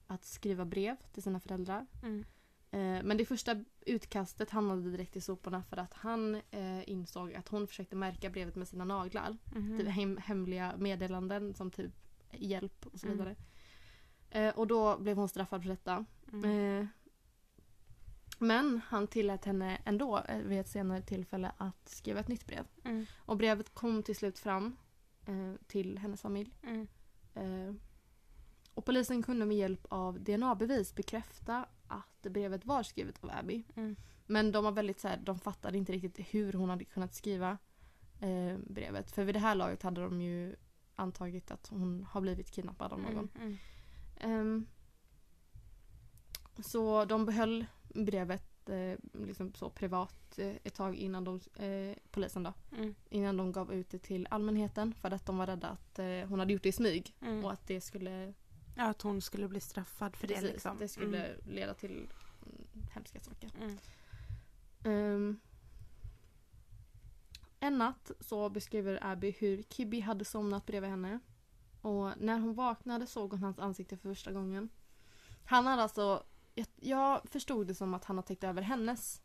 [0.07, 1.87] att skriva brev till sina föräldrar.
[2.03, 2.25] Mm.
[2.71, 7.49] Eh, men det första utkastet hamnade direkt i soporna för att han eh, insåg att
[7.49, 9.37] hon försökte märka brevet med sina naglar.
[9.55, 9.79] Mhm.
[9.79, 11.93] Typ hem, hemliga meddelanden som typ
[12.33, 13.19] hjälp och så Mm.
[13.19, 13.37] vidare.
[14.31, 16.05] Eh, och då blev hon straffad för detta.
[16.33, 16.89] Mm.
[18.39, 22.65] Men han tillät henne ändå vid ett senare tillfälle att skriva ett nytt brev.
[22.85, 23.07] Mm.
[23.19, 24.77] Och brevet kom till slut fram
[25.27, 26.55] eh, till hennes familj.
[26.63, 26.89] Mm.
[27.35, 27.75] Eh,
[28.75, 33.65] och polisen kunde med hjälp av DNA-bevis bekräfta att brevet var skrivet av Abby.
[33.77, 33.97] Mm.
[34.27, 37.59] Men de var väldigt så här, de fattade inte riktigt hur hon hade kunnat skriva
[38.21, 39.11] eh, brevet.
[39.11, 40.57] För vid det här laget hade de ju
[40.95, 43.29] antagit att hon har blivit kidnappad av någon.
[43.41, 43.57] Mm.
[44.21, 44.67] Ehm,
[46.59, 52.43] så de behöll brevet eh, liksom så privat eh, ett tag innan de, eh, polisen
[52.43, 52.95] då, Mm.
[53.11, 56.39] innan de gav ut det till allmänheten för att de var rädda att eh, hon
[56.39, 57.45] hade gjort det i smyg Mm.
[57.45, 58.35] och att det skulle,
[58.79, 60.79] Ja, att hon skulle bli straffad för det precis, liksom.
[60.79, 62.09] det skulle leda till
[62.47, 63.51] mm, hemska saker.
[63.61, 63.79] Mm.
[64.85, 65.41] Ehm,
[67.61, 71.19] en natt så beskriver Abby hur Kibby hade somnat bredvid henne.
[71.81, 74.69] Och när hon vaknade såg hon hans ansikte för första gången.
[75.45, 79.23] Han hade alltså, jag, jag förstod det som att han har täckt över hennes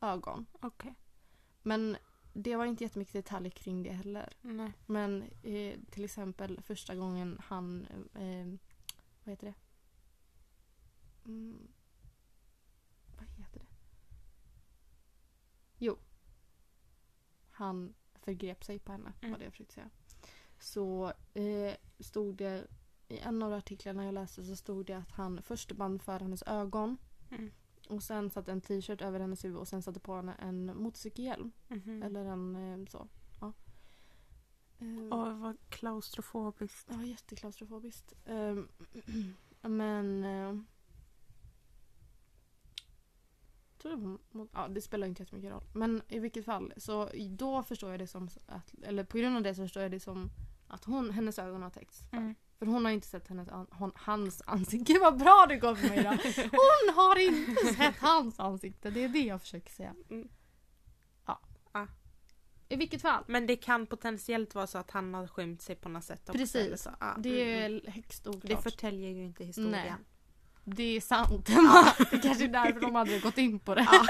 [0.00, 0.46] ögon.
[0.60, 0.94] Okej.
[1.62, 1.96] Men
[2.32, 4.32] det var inte jättemycket detaljer kring det heller.
[4.42, 4.72] Nej.
[4.86, 8.46] Men eh, till exempel första gången han, eh,
[9.24, 9.54] vad heter det?
[11.24, 11.68] Mm,
[13.16, 13.66] vad heter det?
[15.78, 15.98] Jo.
[17.50, 19.30] Han förgrep sig på henne, Mm.
[19.32, 19.90] var det jag försökte säga.
[20.58, 22.66] Så eh, stod det,
[23.08, 26.42] i en av artiklarna jag läste så stod det att han först band för hennes
[26.42, 26.96] ögon
[27.30, 27.50] Mm.
[27.90, 31.52] Och sen satte en t-shirt över hennes huvud och sen satte på henne en motorcykelhjälm.
[31.68, 32.02] Mhm.
[32.02, 33.08] Eller en eh, så.
[33.40, 33.52] Ja.
[34.78, 36.88] Eh, Åh, vad klaustrofobiskt.
[36.90, 38.14] Ja, jätteklaustrofobiskt.
[38.26, 38.68] Ehm,
[39.60, 40.24] men...
[40.24, 40.60] Uh,
[43.78, 45.64] tror det, var mot, ja, det spelar inte jättemycket roll.
[45.72, 49.42] Men i vilket fall, så då förstår jag det som att, eller på grund av
[49.42, 50.30] det så förstår jag det som
[50.68, 52.02] att hon, hennes ögon har täckts.
[52.12, 52.34] Mm.
[52.60, 54.92] För hon har inte sett hennes, hon, hans ansikte.
[54.92, 56.18] Gud vad bra det går för mig idag.
[56.36, 58.90] Hon har inte sett hans ansikte.
[58.90, 59.94] Det är det jag försöker säga.
[60.10, 60.28] Mm.
[61.26, 61.40] Ja.
[61.72, 61.86] Ah.
[62.68, 63.24] I vilket fall.
[63.26, 66.38] Men det kan potentiellt vara så att han har skymt sig på något sätt också.
[66.38, 66.82] Precis.
[66.82, 66.90] Så.
[67.00, 68.38] Ja, Det mm, är högst mm.
[68.38, 68.50] oklart.
[68.50, 69.72] det förtäljer ju inte historien.
[69.72, 69.94] Nej.
[70.64, 71.46] Det är sant.
[72.10, 73.88] det kanske är därför de hade gått in på det.
[73.92, 74.04] Ja.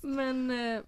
[0.00, 0.82] Men eh,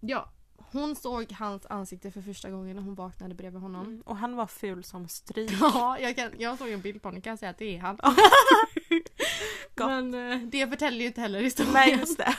[0.00, 0.32] ja.
[0.72, 3.86] Hon såg hans ansikte för första gången när hon vaknade bredvid honom.
[3.86, 4.00] Mm.
[4.06, 5.50] Och han var ful som stryk.
[5.60, 7.80] Ja, jag, kan, jag såg en bild på honom kan jag säga att det är
[7.80, 7.98] han.
[9.76, 11.72] Men eh, det förtäljer ju inte heller historien.
[11.72, 12.34] Nej just det.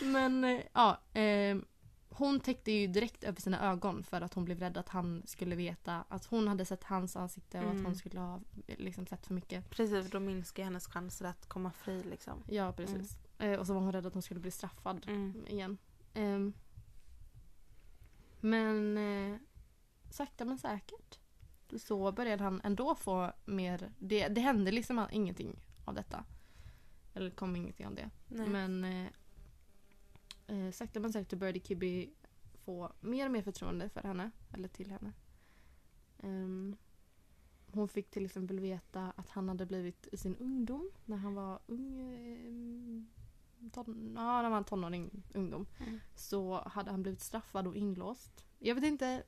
[0.04, 1.00] Men eh, ja.
[1.20, 1.56] Eh,
[2.08, 5.56] hon täckte ju direkt över sina ögon för att hon blev rädd att han skulle
[5.56, 7.76] veta att hon hade sett hans ansikte och Mm.
[7.76, 9.70] att hon skulle ha eh, liksom, sett för mycket.
[9.70, 12.42] Precis, då minskar hennes chanser att komma fri liksom.
[12.48, 13.16] Ja, precis.
[13.38, 15.04] Eh, och så var hon rädd att hon skulle bli straffad.
[15.08, 15.44] Mm.
[15.46, 15.78] igen.
[16.14, 16.52] Ehm,
[18.44, 19.36] men eh,
[20.10, 21.18] sakta men säkert
[21.76, 23.92] så började han ändå få mer...
[23.98, 26.24] Det, det hände liksom ingenting av detta.
[27.14, 28.10] Eller kom ingenting av det.
[28.28, 28.48] Nej.
[28.48, 29.06] Men eh,
[30.46, 32.10] eh, sakta men säkert började Kibby
[32.64, 34.30] få mer och mer förtroende för henne.
[34.52, 35.12] Eller till henne.
[36.18, 36.76] Ehm,
[37.66, 41.60] hon fick till exempel veta att han hade blivit i sin ungdom när han var
[41.66, 43.06] ung.
[43.70, 45.66] Ton, ja, när han var en tonåring, ungdom.
[45.80, 46.00] Mm.
[46.14, 48.44] Så hade han blivit straffad och inlåst.
[48.58, 49.22] Jag vet inte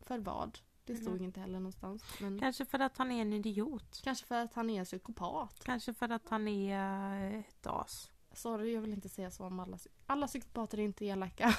[0.00, 0.58] för vad.
[0.84, 1.24] Det stod Mhm.
[1.24, 2.04] inte heller någonstans.
[2.20, 4.00] Men Kanske för att han är en idiot.
[4.04, 5.60] kanske för att han är psykopat.
[5.64, 6.78] Kanske för att han är
[7.32, 8.10] eh, ett as.
[8.32, 9.78] Sorry, jag vill inte säga så om alla.
[10.06, 11.54] Alla psykopater är inte elaka.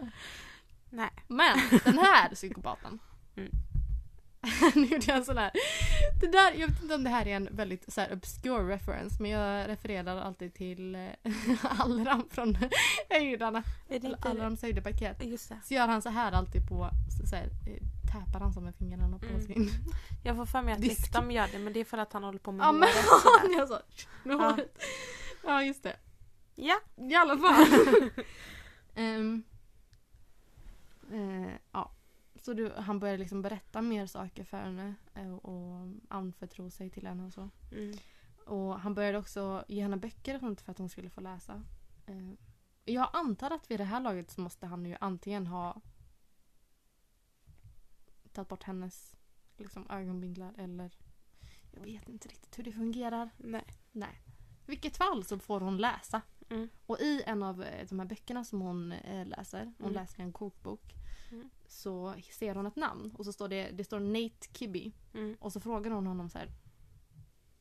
[0.90, 1.10] Nej.
[1.28, 2.98] Men den här psykopaten.
[3.36, 3.50] Mm.
[4.74, 5.50] nu gjorde jag sån här.
[6.20, 9.22] Det där, jag vet inte om det här är en väldigt så här, obscure reference
[9.22, 11.08] men jag refererar alltid till eh,
[11.80, 12.56] Allram från
[13.10, 13.62] Höjdarna.
[14.20, 15.24] Allrams höjdepaket.
[15.24, 15.58] Just det.
[15.64, 18.74] Så gör han så här alltid på, så, så här, eh, täpar han som med
[18.74, 19.42] fingrarna på Mm.
[19.42, 19.70] sin...
[20.24, 20.80] Jag får för mig att.
[20.80, 22.88] Viktam gör det men det är för att han håller på med Ja men
[24.24, 24.58] Ja.
[25.44, 25.96] Ja just det.
[26.54, 26.80] Ja.
[26.96, 27.66] I alla fall.
[28.94, 29.42] Ehm,
[31.12, 31.90] eh, ja.
[32.42, 37.06] Så du, han började liksom berätta mer saker för henne eh, och anförtro sig till
[37.06, 37.50] henne och så.
[37.72, 37.96] Mm.
[38.46, 41.62] Och han började också ge henne böcker och sånt för att hon skulle få läsa.
[42.06, 42.30] Eh,
[42.84, 45.80] jag antar att vid det här laget så måste han ju antingen ha
[48.32, 49.16] tagit bort hennes
[49.56, 50.92] liksom, ögonbindlar eller
[51.72, 53.30] jag vet inte riktigt hur det fungerar.
[53.36, 53.64] Nej.
[53.92, 54.22] Nej.
[54.66, 56.22] I vilket fall så får hon läsa.
[56.50, 56.68] Mm.
[56.86, 58.88] Och i en av eh, de här böckerna som hon
[59.24, 59.92] läser, hon Mm.
[59.92, 60.94] läser en kokbok,
[61.30, 61.50] Mm.
[61.72, 65.36] Så ser hon ett namn och så står det, det står Nate Kibby Mm.
[65.40, 66.48] och så frågar hon honom så här.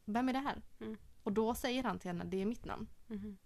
[0.05, 0.61] Vem är det här?
[0.79, 0.97] Mm.
[1.23, 2.87] Och då säger han till henne, det är mitt namn.
[3.07, 3.37] Mhm.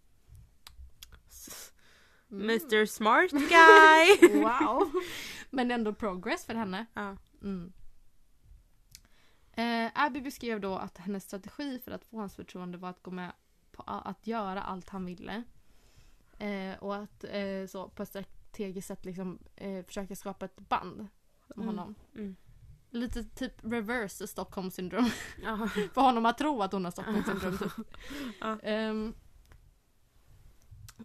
[2.32, 2.50] Mm.
[2.50, 4.42] Mr Smart Guy!
[4.44, 4.92] Wow!
[5.50, 6.86] Men ändå progress för henne.
[6.94, 7.18] ja.
[7.42, 7.74] Mm.
[9.52, 13.12] Eh, Abby beskrev då att hennes strategi för att få hans förtroende var att gå
[13.12, 13.32] med
[13.72, 15.44] på att göra allt han ville.
[16.40, 18.10] Eh, och att eh, så på ett
[18.56, 21.68] strategiskt sätt liksom, eh, försöka skapa ett band med Mm.
[21.68, 21.96] honom.
[22.16, 22.36] Mm.
[22.90, 25.10] Lite typ reverse Stockholm syndrom.
[25.94, 27.58] För honom att tro att hon har Stockholm syndrom.
[27.58, 27.72] Typ.
[28.64, 29.14] Ehm,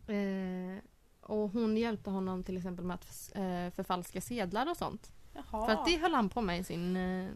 [0.07, 0.83] eh,
[1.21, 5.13] och hon hjälpte honom till exempel med att eh, förfalska sedlar och sånt.
[5.33, 5.67] Jaha.
[5.67, 6.97] För att det höll han på med i sin...
[6.97, 7.31] Eh,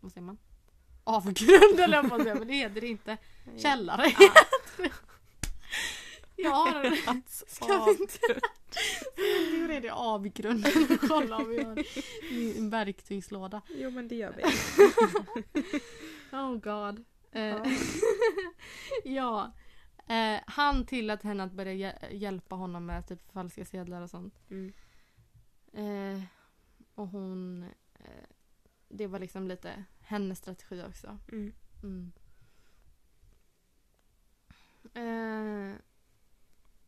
[0.00, 0.38] vad säger man?
[1.04, 3.16] Avgrund eller jag på att säga, men det heter det inte.
[3.56, 4.04] Källare.
[4.18, 4.88] Ja.
[6.40, 6.84] Ja,
[7.26, 8.40] ska vi inte...
[9.52, 10.72] Nu är det avgrunden.
[11.08, 11.84] Kolla om vi har
[12.58, 13.62] en verktygslåda.
[13.68, 14.42] Jo men det gör vi.
[16.36, 17.04] Oh god.
[17.32, 17.64] Eh, Ja.
[19.04, 19.52] ja.
[20.14, 24.34] Eh, han tillät henne att börja hjä- hjälpa honom med typ falska sedlar och sånt.
[24.50, 24.72] Mm.
[25.72, 26.22] Eh,
[26.94, 27.62] och hon...
[27.94, 28.24] Eh,
[28.88, 31.18] det var liksom lite hennes strategi också.
[31.32, 31.52] Mm.
[31.82, 32.12] Mm.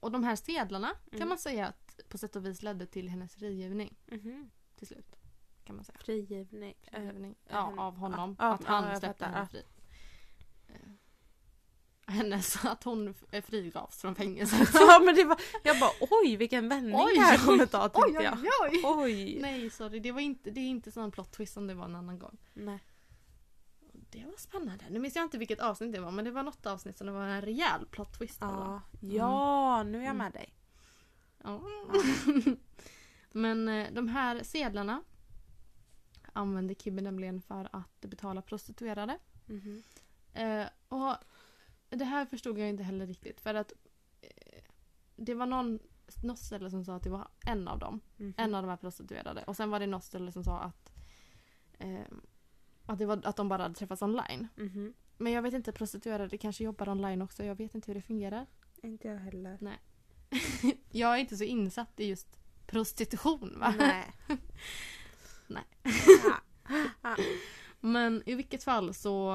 [0.01, 1.29] Eh, och de här sedlarna kan Mm.
[1.29, 4.51] man säga att på sätt och vis ledde till hennes frigivning Mhm.
[4.77, 5.17] till slut.
[5.65, 5.99] Kan man säga.
[5.99, 6.75] Frigivning.
[6.83, 7.31] Eh, Frigivning.
[7.47, 8.37] eh, Ja, henne- av honom.
[8.39, 9.63] ja, att han jag släppte henne fri.
[10.69, 10.75] Eh,
[12.07, 14.69] hennes, att hon eh, frigavs från fängelset.
[14.75, 17.91] Ja men det var, jag bara oj vilken vändning Oj, det här oj, kommer ta
[17.95, 18.39] oj, tänkte jag.
[18.39, 18.81] oj, oj!
[18.85, 19.39] Oj!
[19.43, 20.01] Nej, sorry.
[20.01, 22.37] Det, var inte, det är inte sån plot twist som det var en annan gång.
[22.53, 22.79] Nej.
[24.11, 24.85] Det var spännande.
[24.91, 27.13] Nu minns jag inte vilket avsnitt det var men det var något avsnitt som det
[27.13, 28.39] var en rejäl plot twist.
[28.41, 30.17] Ja, ja nu är jag Mm.
[30.17, 30.55] med dig.
[31.45, 31.63] Ja.
[33.33, 35.03] Men eh, de här sedlarna
[36.33, 39.19] använde Kibbe nämligen för att betala prostituerade.
[39.47, 39.83] Mhm.
[40.35, 41.15] Eh, och
[41.89, 43.73] det här förstod jag inte heller riktigt för att
[44.21, 44.63] eh,
[45.17, 45.79] det var någon,
[46.23, 48.01] något ställe som sa att det var en av dem.
[48.17, 48.35] Mhm.
[48.37, 49.43] En av de här prostituerade.
[49.45, 50.93] Och sen var det något ställe som sa att,
[51.79, 52.07] eh,
[52.93, 54.49] att, det var, att de bara hade träffats online.
[54.57, 54.95] Mhm.
[55.17, 57.45] Men jag vet inte, prostituerade kanske jobbar online också.
[57.45, 58.47] Jag vet inte hur det fungerar.
[58.83, 59.59] Inte jag heller.
[60.91, 63.75] Jag är inte så insatt i just prostitution va?
[63.79, 64.13] Nej.
[65.47, 65.65] Nej.
[67.81, 69.31] Men i vilket fall så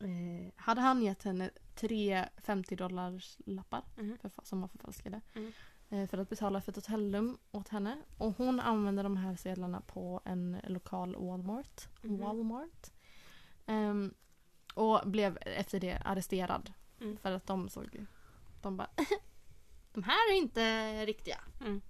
[0.00, 4.18] eh, hade han gett henne tre 50 dollars lappar Mhm.
[4.18, 5.20] för, som var förfalskade.
[5.34, 5.52] Mm.
[5.90, 7.98] Eh, för att betala för ett hotellrum åt henne.
[8.18, 11.88] Och hon använde de här sedlarna på en lokal Walmart.
[12.02, 12.18] Mhm.
[12.18, 12.86] Walmart.
[13.66, 14.14] Ehm,
[14.74, 16.72] och blev efter det arresterad.
[17.00, 17.16] Mm.
[17.16, 18.06] För att de såg
[18.62, 18.88] De bara
[19.92, 21.38] De här är inte riktiga.
[21.60, 21.80] Mm.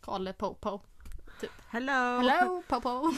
[0.00, 0.80] Kalle Popo.
[1.68, 1.92] Hello!
[1.92, 3.12] Hello Popo!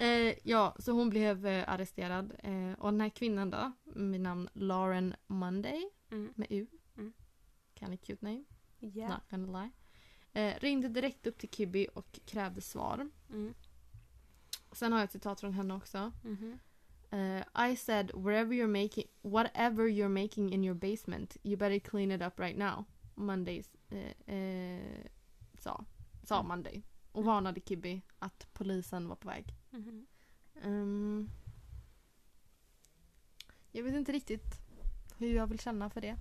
[0.00, 2.32] eh, ja, så hon blev eh, arresterad.
[2.38, 6.32] Eh, och den här kvinnan då, med namn Lauren Monday Mm.
[6.36, 6.66] med U.
[7.80, 7.90] Mm.
[7.90, 8.44] Kind of cute name,
[8.78, 9.08] Ja.
[9.08, 9.70] not gonna lie.
[10.32, 13.10] Eh, ringde direkt upp till Kibby och krävde svar.
[13.30, 13.54] Mm.
[14.72, 16.12] Sen har jag ett citat från henne också.
[16.24, 16.58] Mhm.
[17.10, 22.10] Eh, I said wherever you're making, whatever you're making in your basement, you better clean
[22.12, 22.84] it up right now.
[23.14, 25.06] Mondays eh, eh,
[25.58, 25.84] sa,
[26.22, 26.48] sa Mm.
[26.48, 26.82] Monday.
[27.12, 29.54] Och varnade Kibby att polisen var på väg.
[29.70, 30.06] Mhm.
[30.62, 31.30] Ehm,
[33.72, 34.58] jag vet inte riktigt
[35.18, 36.16] hur jag vill känna för det.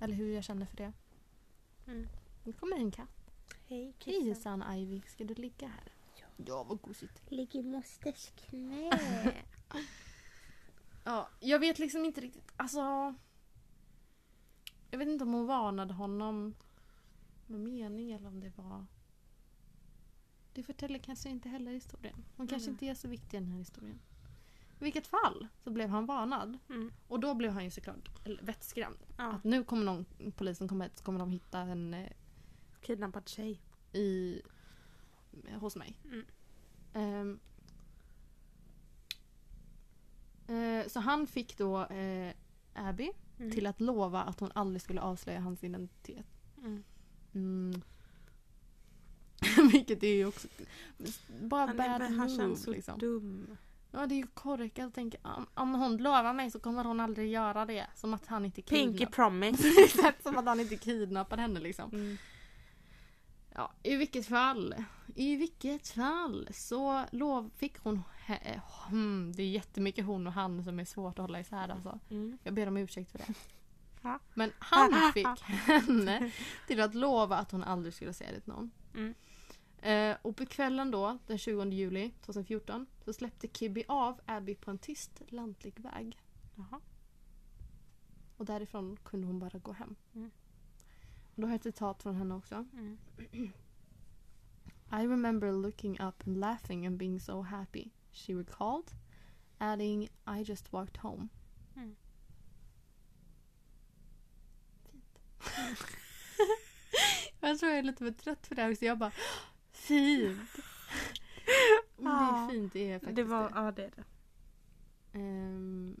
[0.00, 0.92] Eller hur jag känner för det.
[1.86, 2.08] Mm.
[2.44, 3.30] Nu kommer en katt.
[3.66, 5.92] Hej Hej Sanna Ivy, ska du ligga här?
[6.20, 6.26] Ja.
[6.46, 7.22] Ja, vad gosigt.
[7.30, 8.90] Ligg i mosters knä.
[11.06, 13.14] Ja, jag vet liksom inte riktigt, alltså...
[14.90, 16.54] Jag vet inte om hon varnade honom
[17.46, 18.86] med mening eller om det var...
[20.52, 22.24] Det förtäller kanske inte heller historien.
[22.36, 22.74] Hon kanske Mm.
[22.74, 24.00] inte är så viktig i den här historien.
[24.80, 26.58] I vilket fall så blev han varnad.
[26.68, 26.92] Mm.
[27.08, 28.10] Och då blev han ju såklart
[28.42, 28.96] vettskrämd.
[29.16, 29.24] Ja.
[29.32, 30.04] Att nu kommer någon,
[30.36, 32.10] polisen kommer hit så kommer de hitta en eh,
[32.82, 33.60] Kidnappad tjej.
[33.92, 34.40] i,
[35.60, 35.96] hos mig.
[36.04, 36.24] Mm.
[36.92, 37.40] Ehm,
[40.46, 42.32] eh, så han fick då eh,
[42.74, 43.50] Abby Mm.
[43.52, 46.26] till att lova att hon aldrig skulle avslöja hans identitet.
[46.58, 46.84] Mm.
[47.34, 47.82] Mm.
[49.72, 50.48] Vilket är ju också
[51.42, 52.98] bara Han, bad är, han move känns så liksom.
[52.98, 53.56] dum.
[53.94, 54.94] Ja det är ju korkat.
[54.94, 57.86] Tänker om, om hon lovar mig så kommer hon aldrig göra det.
[57.94, 59.12] Som att han inte Pinky kidnappar.
[59.12, 60.12] promise.
[60.22, 61.90] som att han inte kidnappade henne liksom.
[61.92, 62.16] Mm.
[63.54, 64.74] Ja, i vilket fall.
[65.14, 68.02] I vilket fall så lov fick hon...
[68.88, 71.98] Hmm, det är jättemycket hon och han som är svårt att hålla isär alltså.
[72.10, 72.38] Mm.
[72.42, 73.34] Jag ber om ursäkt för det.
[74.34, 76.30] Men han fick henne
[76.66, 78.70] till att lova att hon aldrig skulle säga det till någon.
[78.94, 79.14] Mm.
[79.84, 84.70] Eh, och på kvällen då, den 20 juli 2014, så släppte Kibby av Abby på
[84.70, 86.22] en tyst lantlig väg.
[86.54, 86.80] Jaha.
[88.36, 89.96] Och därifrån kunde hon bara gå hem.
[90.14, 90.30] Mm.
[91.34, 92.66] Och då har jag ett citat från henne också.
[92.72, 92.98] Mm.
[94.92, 98.90] I remember looking up and laughing and being so happy, she recalled,
[99.58, 101.28] adding I just walked home.
[101.76, 101.96] Mm.
[104.82, 105.18] Fint.
[107.40, 108.84] jag tror jag är lite för trött för det här också.
[108.84, 109.12] Jag bara
[109.84, 110.50] fint.
[111.96, 114.04] Men det är fint, det är faktiskt Det var, ja det är det.
[115.18, 116.00] Ehm.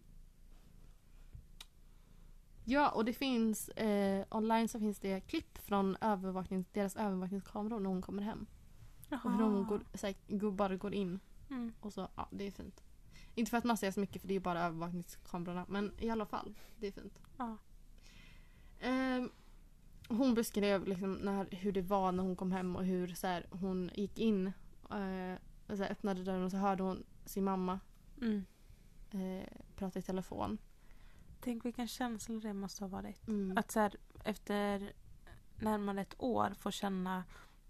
[2.64, 7.88] ja, och det finns eh, online så finns det klipp från övervaknings, deras övervakningskameror när
[7.88, 8.46] hon kommer hem.
[9.10, 11.20] Och hur de går, här, bara går in
[11.50, 11.72] Mm.
[11.80, 12.82] och så, ja det är fint.
[13.34, 16.26] Inte för att man ser så mycket för det är bara övervakningskamerorna men i alla
[16.26, 17.18] fall, det är fint.
[17.36, 17.56] Ja.
[18.80, 19.30] Ehm,
[20.08, 23.46] hon beskrev liksom när, hur det var när hon kom hem och hur så här,
[23.50, 24.46] hon gick in
[24.90, 27.80] eh, och så här, öppnade dörren och så hörde hon sin mamma
[28.22, 28.44] Mm.
[29.10, 30.58] eh, prata i telefon.
[31.40, 33.28] Tänk vilken känsla det måste ha varit.
[33.28, 33.58] Mm.
[33.58, 34.92] Att så här, efter
[35.56, 37.24] närmare ett år få känna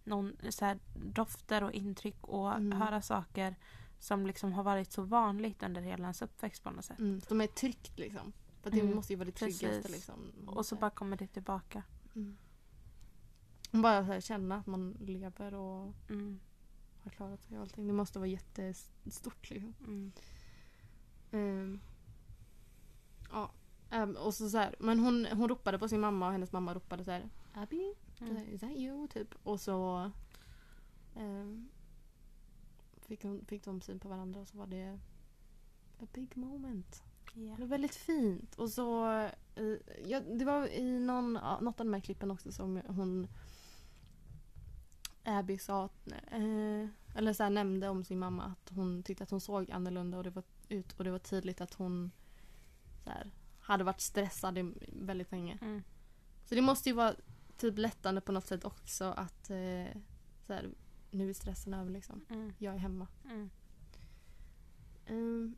[0.05, 2.81] någon, så här, dofter och intryck och Mm.
[2.81, 3.55] höra saker
[3.99, 6.99] som liksom har varit så vanligt under hela ens uppväxt på något sätt.
[6.99, 8.33] Mm, de är tryggt liksom.
[8.63, 10.33] För det Mm, måste ju vara det tryggaste liksom.
[10.47, 11.83] Och så bara kommer det tillbaka.
[12.15, 12.37] Mm.
[13.71, 16.41] Bara så här, känna att man lever och Mm.
[17.03, 17.87] har klarat sig och allting.
[17.87, 19.75] Det måste vara jättestort liksom.
[19.81, 20.13] Mm.
[21.31, 21.81] Ehm,
[23.31, 23.51] ja.
[23.91, 26.75] Ehm, och så, så här, men hon, hon ropade på sin mamma och hennes mamma
[26.75, 28.37] ropade så här Abby, Mm.
[28.55, 29.09] is that you?
[29.09, 29.35] Typ.
[29.43, 30.11] Och så
[31.17, 31.69] ehm,
[32.97, 34.99] fick, hon, fick de syn på varandra och så var det
[36.01, 37.03] a big moment.
[37.35, 37.55] Ja.
[37.57, 38.55] Det var väldigt fint.
[38.55, 39.11] Och så...
[39.55, 43.29] Eh, ja, det var i någon, något av de här klippen också som hon...
[45.27, 49.31] Abby sa att, eh, eller så här, nämnde om sin mamma att hon tyckte att
[49.31, 52.11] hon såg annorlunda och det var, ut och det var tydligt att hon
[53.05, 55.59] så här, hade varit stressad väldigt länge.
[55.63, 55.83] Mm.
[56.45, 57.15] Så det måste ju vara
[57.57, 60.01] typ lättande på något sätt också att eh,
[60.47, 60.69] så här,
[61.11, 62.25] nu är stressen över liksom.
[62.29, 62.53] Mm.
[62.59, 63.07] Jag är hemma.
[63.25, 63.51] Mm.
[65.07, 65.55] Ehm,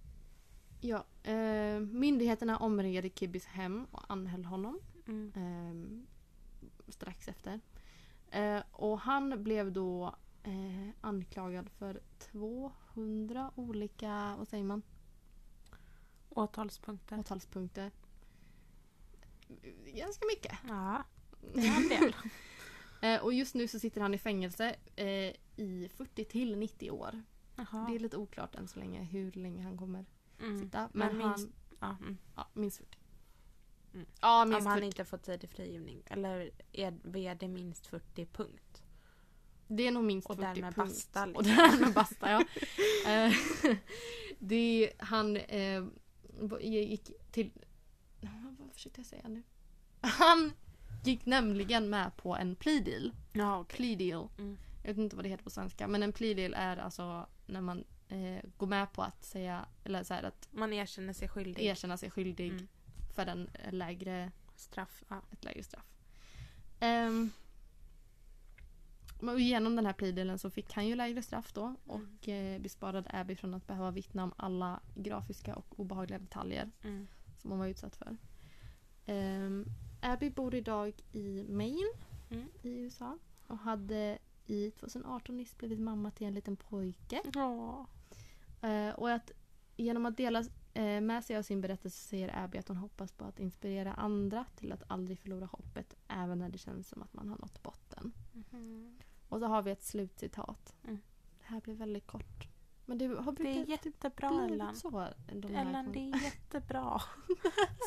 [0.80, 5.32] ja, eh, myndigheterna omringade Kibbys hem och anhöll honom Mm.
[5.36, 6.06] ehm,
[6.88, 7.60] strax efter.
[8.30, 14.82] Eh, och han blev då eh, anklagad för 200 olika, vad säger man,
[16.28, 17.18] Åtalspunkter.
[17.18, 17.90] åtalspunkter.
[19.86, 20.52] Ganska mycket.
[20.68, 21.04] Ja,
[21.54, 22.16] det är en del.
[23.02, 27.22] Eh, och just nu så sitter han i fängelse eh, i 40 till 90 år.
[27.56, 27.86] Jaha.
[27.88, 30.04] Det är lite oklart än så länge hur länge han kommer
[30.40, 30.58] Mm.
[30.58, 30.88] sitta.
[30.92, 32.18] Men, Men minst, han, ja, mm.
[32.36, 32.98] ja, minst 40.
[33.94, 34.06] Mm.
[34.20, 34.86] Ja, minst Om han 40.
[34.86, 36.02] inte får tid i frigivning.
[36.06, 38.82] Eller är, är det minst 40 punkt?
[39.68, 40.88] Det är nog minst Och 40 därmed punkt.
[40.88, 41.56] basta, Och liksom.
[41.56, 42.44] därmed basta, ja.
[43.06, 43.32] Eh,
[44.38, 45.84] det, han eh,
[46.60, 47.50] gick till...
[48.20, 49.42] Vad försökte jag säga nu?
[50.00, 50.52] Han
[51.04, 53.12] gick nämligen med på en plea deal.
[53.32, 53.76] Ja, okej.
[53.76, 54.28] Plea deal.
[54.38, 54.58] Mm.
[54.82, 55.88] Jag vet inte vad det heter på svenska.
[55.88, 60.02] Men en plea deal är alltså när man eh, går med på att säga, eller
[60.02, 61.62] så att Man erkänner sig skyldig.
[61.64, 62.68] erkänna sig skyldig Mm.
[63.14, 65.04] för en eh, lägre Straff.
[65.08, 65.22] Ja.
[65.32, 65.86] ett lägre straff.
[66.80, 67.30] Um,
[69.32, 73.10] och genom den här plea så fick han ju lägre straff då och eh, besparade
[73.12, 77.06] Abby från att behöva vittna om alla grafiska och obehagliga detaljer Mm.
[77.38, 78.16] som hon var utsatt för.
[79.06, 79.64] Um,
[80.00, 81.92] Abby bor idag i Maine
[82.30, 82.48] Mm.
[82.62, 87.22] i USA och hade i 2018 nyss blivit mamma till en liten pojke.
[87.34, 87.86] Ja.
[88.60, 89.30] Eh, och att
[89.76, 90.44] genom att dela
[90.74, 94.44] eh, med sig av sin berättelse säger Abby att hon hoppas på att inspirera andra
[94.56, 98.12] till att aldrig förlora hoppet även när det känns som att man har nått botten.
[98.32, 98.96] Mhm.
[99.28, 100.74] Och så har vi ett slutcitat.
[100.84, 100.98] Mm.
[101.38, 102.48] Det här blir väldigt kort.
[102.88, 104.76] Men det har Det är jättebra Ellen.
[104.76, 105.06] så.
[105.32, 107.02] De Ellen, det är jättebra.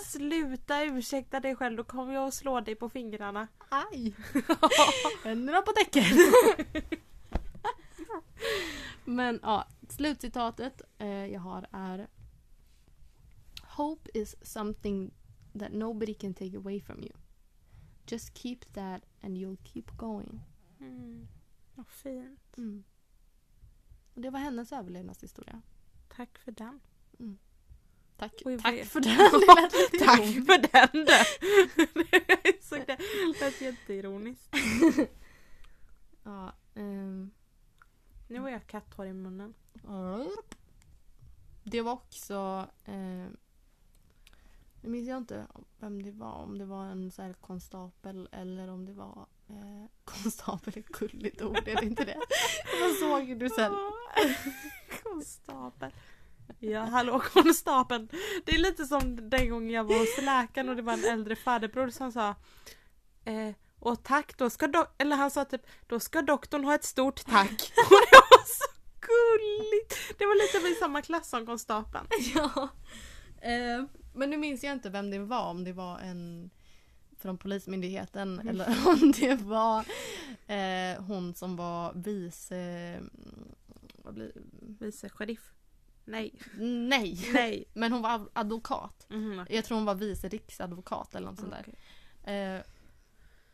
[0.05, 3.47] Sluta ursäkta dig själv, då kommer jag att slå dig på fingrarna.
[3.69, 4.15] Aj!
[5.23, 6.03] Händerna på däcken!
[9.05, 12.07] Men ja, slutcitatet eh, jag har är
[13.63, 15.13] Hope is something
[15.59, 17.11] that nobody can take away from you.
[18.07, 20.41] Just keep that and you'll keep going.
[20.79, 21.27] Mm.
[21.75, 22.57] Vad fint.
[22.57, 22.83] Mm.
[24.13, 25.61] Och det var hennes överlevnadshistoria.
[26.07, 26.79] Tack för den.
[28.17, 29.17] Tack, Oj, tack för den!
[29.91, 30.45] Det Tack ironiskt.
[30.45, 32.85] för den du!
[32.85, 33.39] Det.
[33.41, 34.55] Lät jätteironiskt.
[36.23, 37.31] Ja, ehm,
[38.27, 39.53] Nu har jag katthår i munnen.
[41.63, 42.67] Det var också...
[42.85, 43.27] Eh,
[44.81, 45.47] nu minns jag inte
[45.79, 46.31] vem det var.
[46.31, 49.27] Om det var en så konstapel eller om det var...
[49.49, 52.19] Eh, konstapel är ett gulligt ord, är det inte det?
[52.79, 53.73] Jag såg du sen...
[55.03, 55.91] Konstapel.
[56.59, 58.09] Ja, hallå konstapeln.
[58.45, 61.35] Det är lite som den gången jag var hos läkaren och det var en äldre
[61.35, 62.35] faderbror som sa
[63.25, 66.83] eh, och tack, då ska do- eller han sa typ då ska doktorn ha ett
[66.83, 67.71] stort tack.
[67.75, 68.78] Och det var så
[69.39, 70.17] gulligt!
[70.19, 72.07] Det var lite i samma klass som konstapeln.
[72.35, 72.69] Ja.
[73.41, 73.83] Eh,
[74.13, 75.49] men nu minns jag inte vem det var.
[75.49, 76.49] Om det var en
[77.17, 79.79] från Polismyndigheten eller om det var
[80.47, 82.55] eh, hon som var vice...
[82.55, 83.55] mm,
[84.03, 84.31] vad blir,
[84.79, 85.51] Vice sheriff.
[86.05, 86.33] Nej.
[86.59, 87.29] nej!
[87.33, 87.65] Nej.
[87.73, 89.05] Men hon var advokat.
[89.09, 91.65] Mhm, Jag tror hon var vice riksadvokat eller något sånt där.
[92.23, 92.35] okej.
[92.35, 92.61] Eh,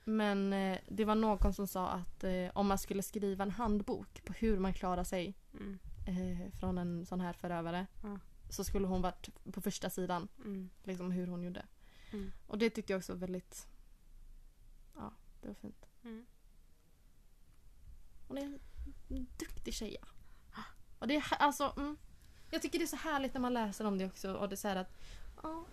[0.05, 4.25] men eh, det var någon som sa att eh, om man skulle skriva en handbok
[4.25, 8.19] på hur man klarar sig Mm, eh, från en sån här förövare Ja.
[8.49, 10.27] så skulle hon varit på första sidan.
[10.37, 11.65] mm, Liksom hur hon gjorde.
[12.11, 12.31] Mm.
[12.47, 13.67] Och det tyckte jag också var väldigt...
[14.95, 15.85] Ja, det var fint.
[16.03, 16.25] mm.
[18.27, 18.59] Hon är en
[19.39, 19.97] duktig tjej.
[20.99, 21.73] Och det är alltså...
[21.77, 21.97] Mm,
[22.51, 24.33] jag tycker det är så härligt när man läser om det också.
[24.33, 24.97] Och det är så att...
[25.43, 25.65] Ja,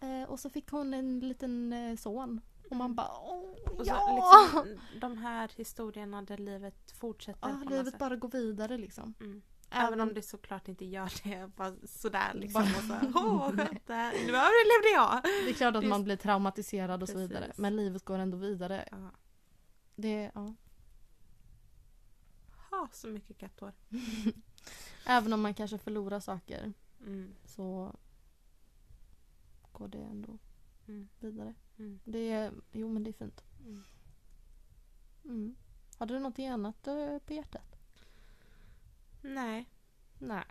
[0.00, 2.40] eh, och så fick hon en liten eh, son.
[2.70, 4.52] Och man bara åh, Och så ja!
[4.62, 9.14] liksom, de här historierna där livet fortsätter ja, livet bara går vidare liksom.
[9.20, 9.42] Mm.
[9.72, 11.50] Även om det såklart inte gör det.
[11.56, 12.62] Bara sådär liksom.
[12.88, 14.12] Bara- Och så, Åh vad skönt det här.
[14.12, 15.22] Nu överlevde jag!
[15.22, 17.40] Det är klart att är- man blir traumatiserad och så vidare.
[17.46, 17.58] Precis.
[17.58, 18.88] Men livet går ändå vidare.
[18.90, 19.10] Ja.
[19.96, 20.54] Det, ja.
[22.70, 23.72] Ha så mycket katthår.
[25.06, 26.72] Även om man kanske förlorar saker
[27.06, 27.34] Mm.
[27.44, 27.96] så
[29.72, 30.38] går det ändå
[30.88, 31.08] Mm.
[31.20, 31.54] vidare.
[31.80, 32.00] Mm.
[32.04, 33.44] Det är, jo men det är fint.
[33.60, 33.84] Mm.
[35.24, 35.56] Mm.
[35.98, 37.76] Hade du något annat eh, på hjärtat?
[39.22, 39.68] Nej.
[40.18, 40.44] Nej.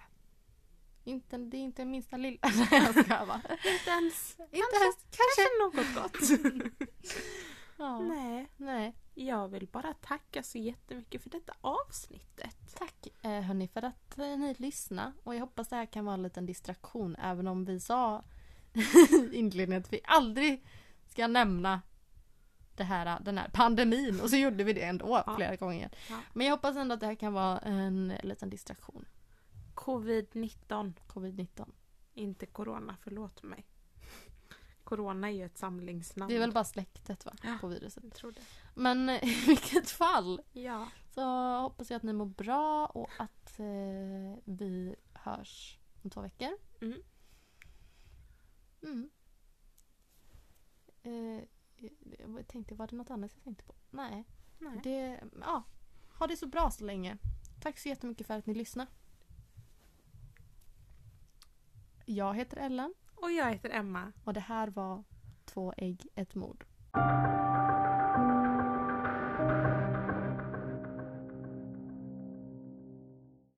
[1.04, 2.40] Inte, det är inte minsta lilla.
[2.44, 3.42] Nej jag skojar bara.
[3.74, 4.40] Inte ens.
[4.40, 5.42] Inte ens kanske.
[5.74, 6.94] Kanske något gott.
[7.78, 8.00] Ja.
[8.00, 8.52] Nej.
[8.58, 8.96] Nej.
[9.14, 12.76] Jag vill bara tacka så jättemycket för detta avsnittet.
[12.76, 15.14] Tack eh, hörni för att eh, ni lyssnade.
[15.24, 17.16] Och jag hoppas det här kan vara en liten distraktion.
[17.16, 18.24] Även om vi sa
[18.74, 20.66] i inledningen att vi aldrig
[21.10, 21.82] ska nämna
[22.76, 24.20] det här, den här pandemin.
[24.22, 25.34] Och så gjorde vi det ändå Ja.
[25.36, 25.90] flera gånger.
[26.10, 26.20] Ja.
[26.34, 29.06] Men jag hoppas ändå att det här kan vara en liten distraktion.
[29.76, 30.94] Covid-19.
[31.08, 31.72] Covid-19.
[32.14, 33.66] Inte corona, förlåt mig.
[34.84, 36.30] Corona är ju ett samlingsnamn.
[36.30, 37.34] Det är väl bara släktet va?
[37.44, 37.58] Ja.
[37.62, 38.04] På viruset.
[38.04, 38.42] Jag tror det.
[38.76, 40.88] Men i vilket fall Ja.
[41.14, 41.22] så
[41.62, 46.50] hoppas jag att ni mår bra och att eh, vi hörs om två veckor.
[46.82, 47.02] Mm.
[48.84, 49.10] Mm.
[51.04, 51.44] Eh,
[52.36, 53.74] jag tänkte, var det något annat jag tänkte på?
[53.90, 54.26] Nej.
[54.60, 54.80] Nej.
[54.84, 55.64] Det, ja,
[56.20, 57.18] ha det så bra så länge.
[57.62, 58.92] Tack så jättemycket för att ni lyssnade.
[62.06, 64.12] Jag heter Ellen Och jag heter Emma.
[64.24, 65.04] och det här var
[65.46, 66.66] Två ägg, ett mord.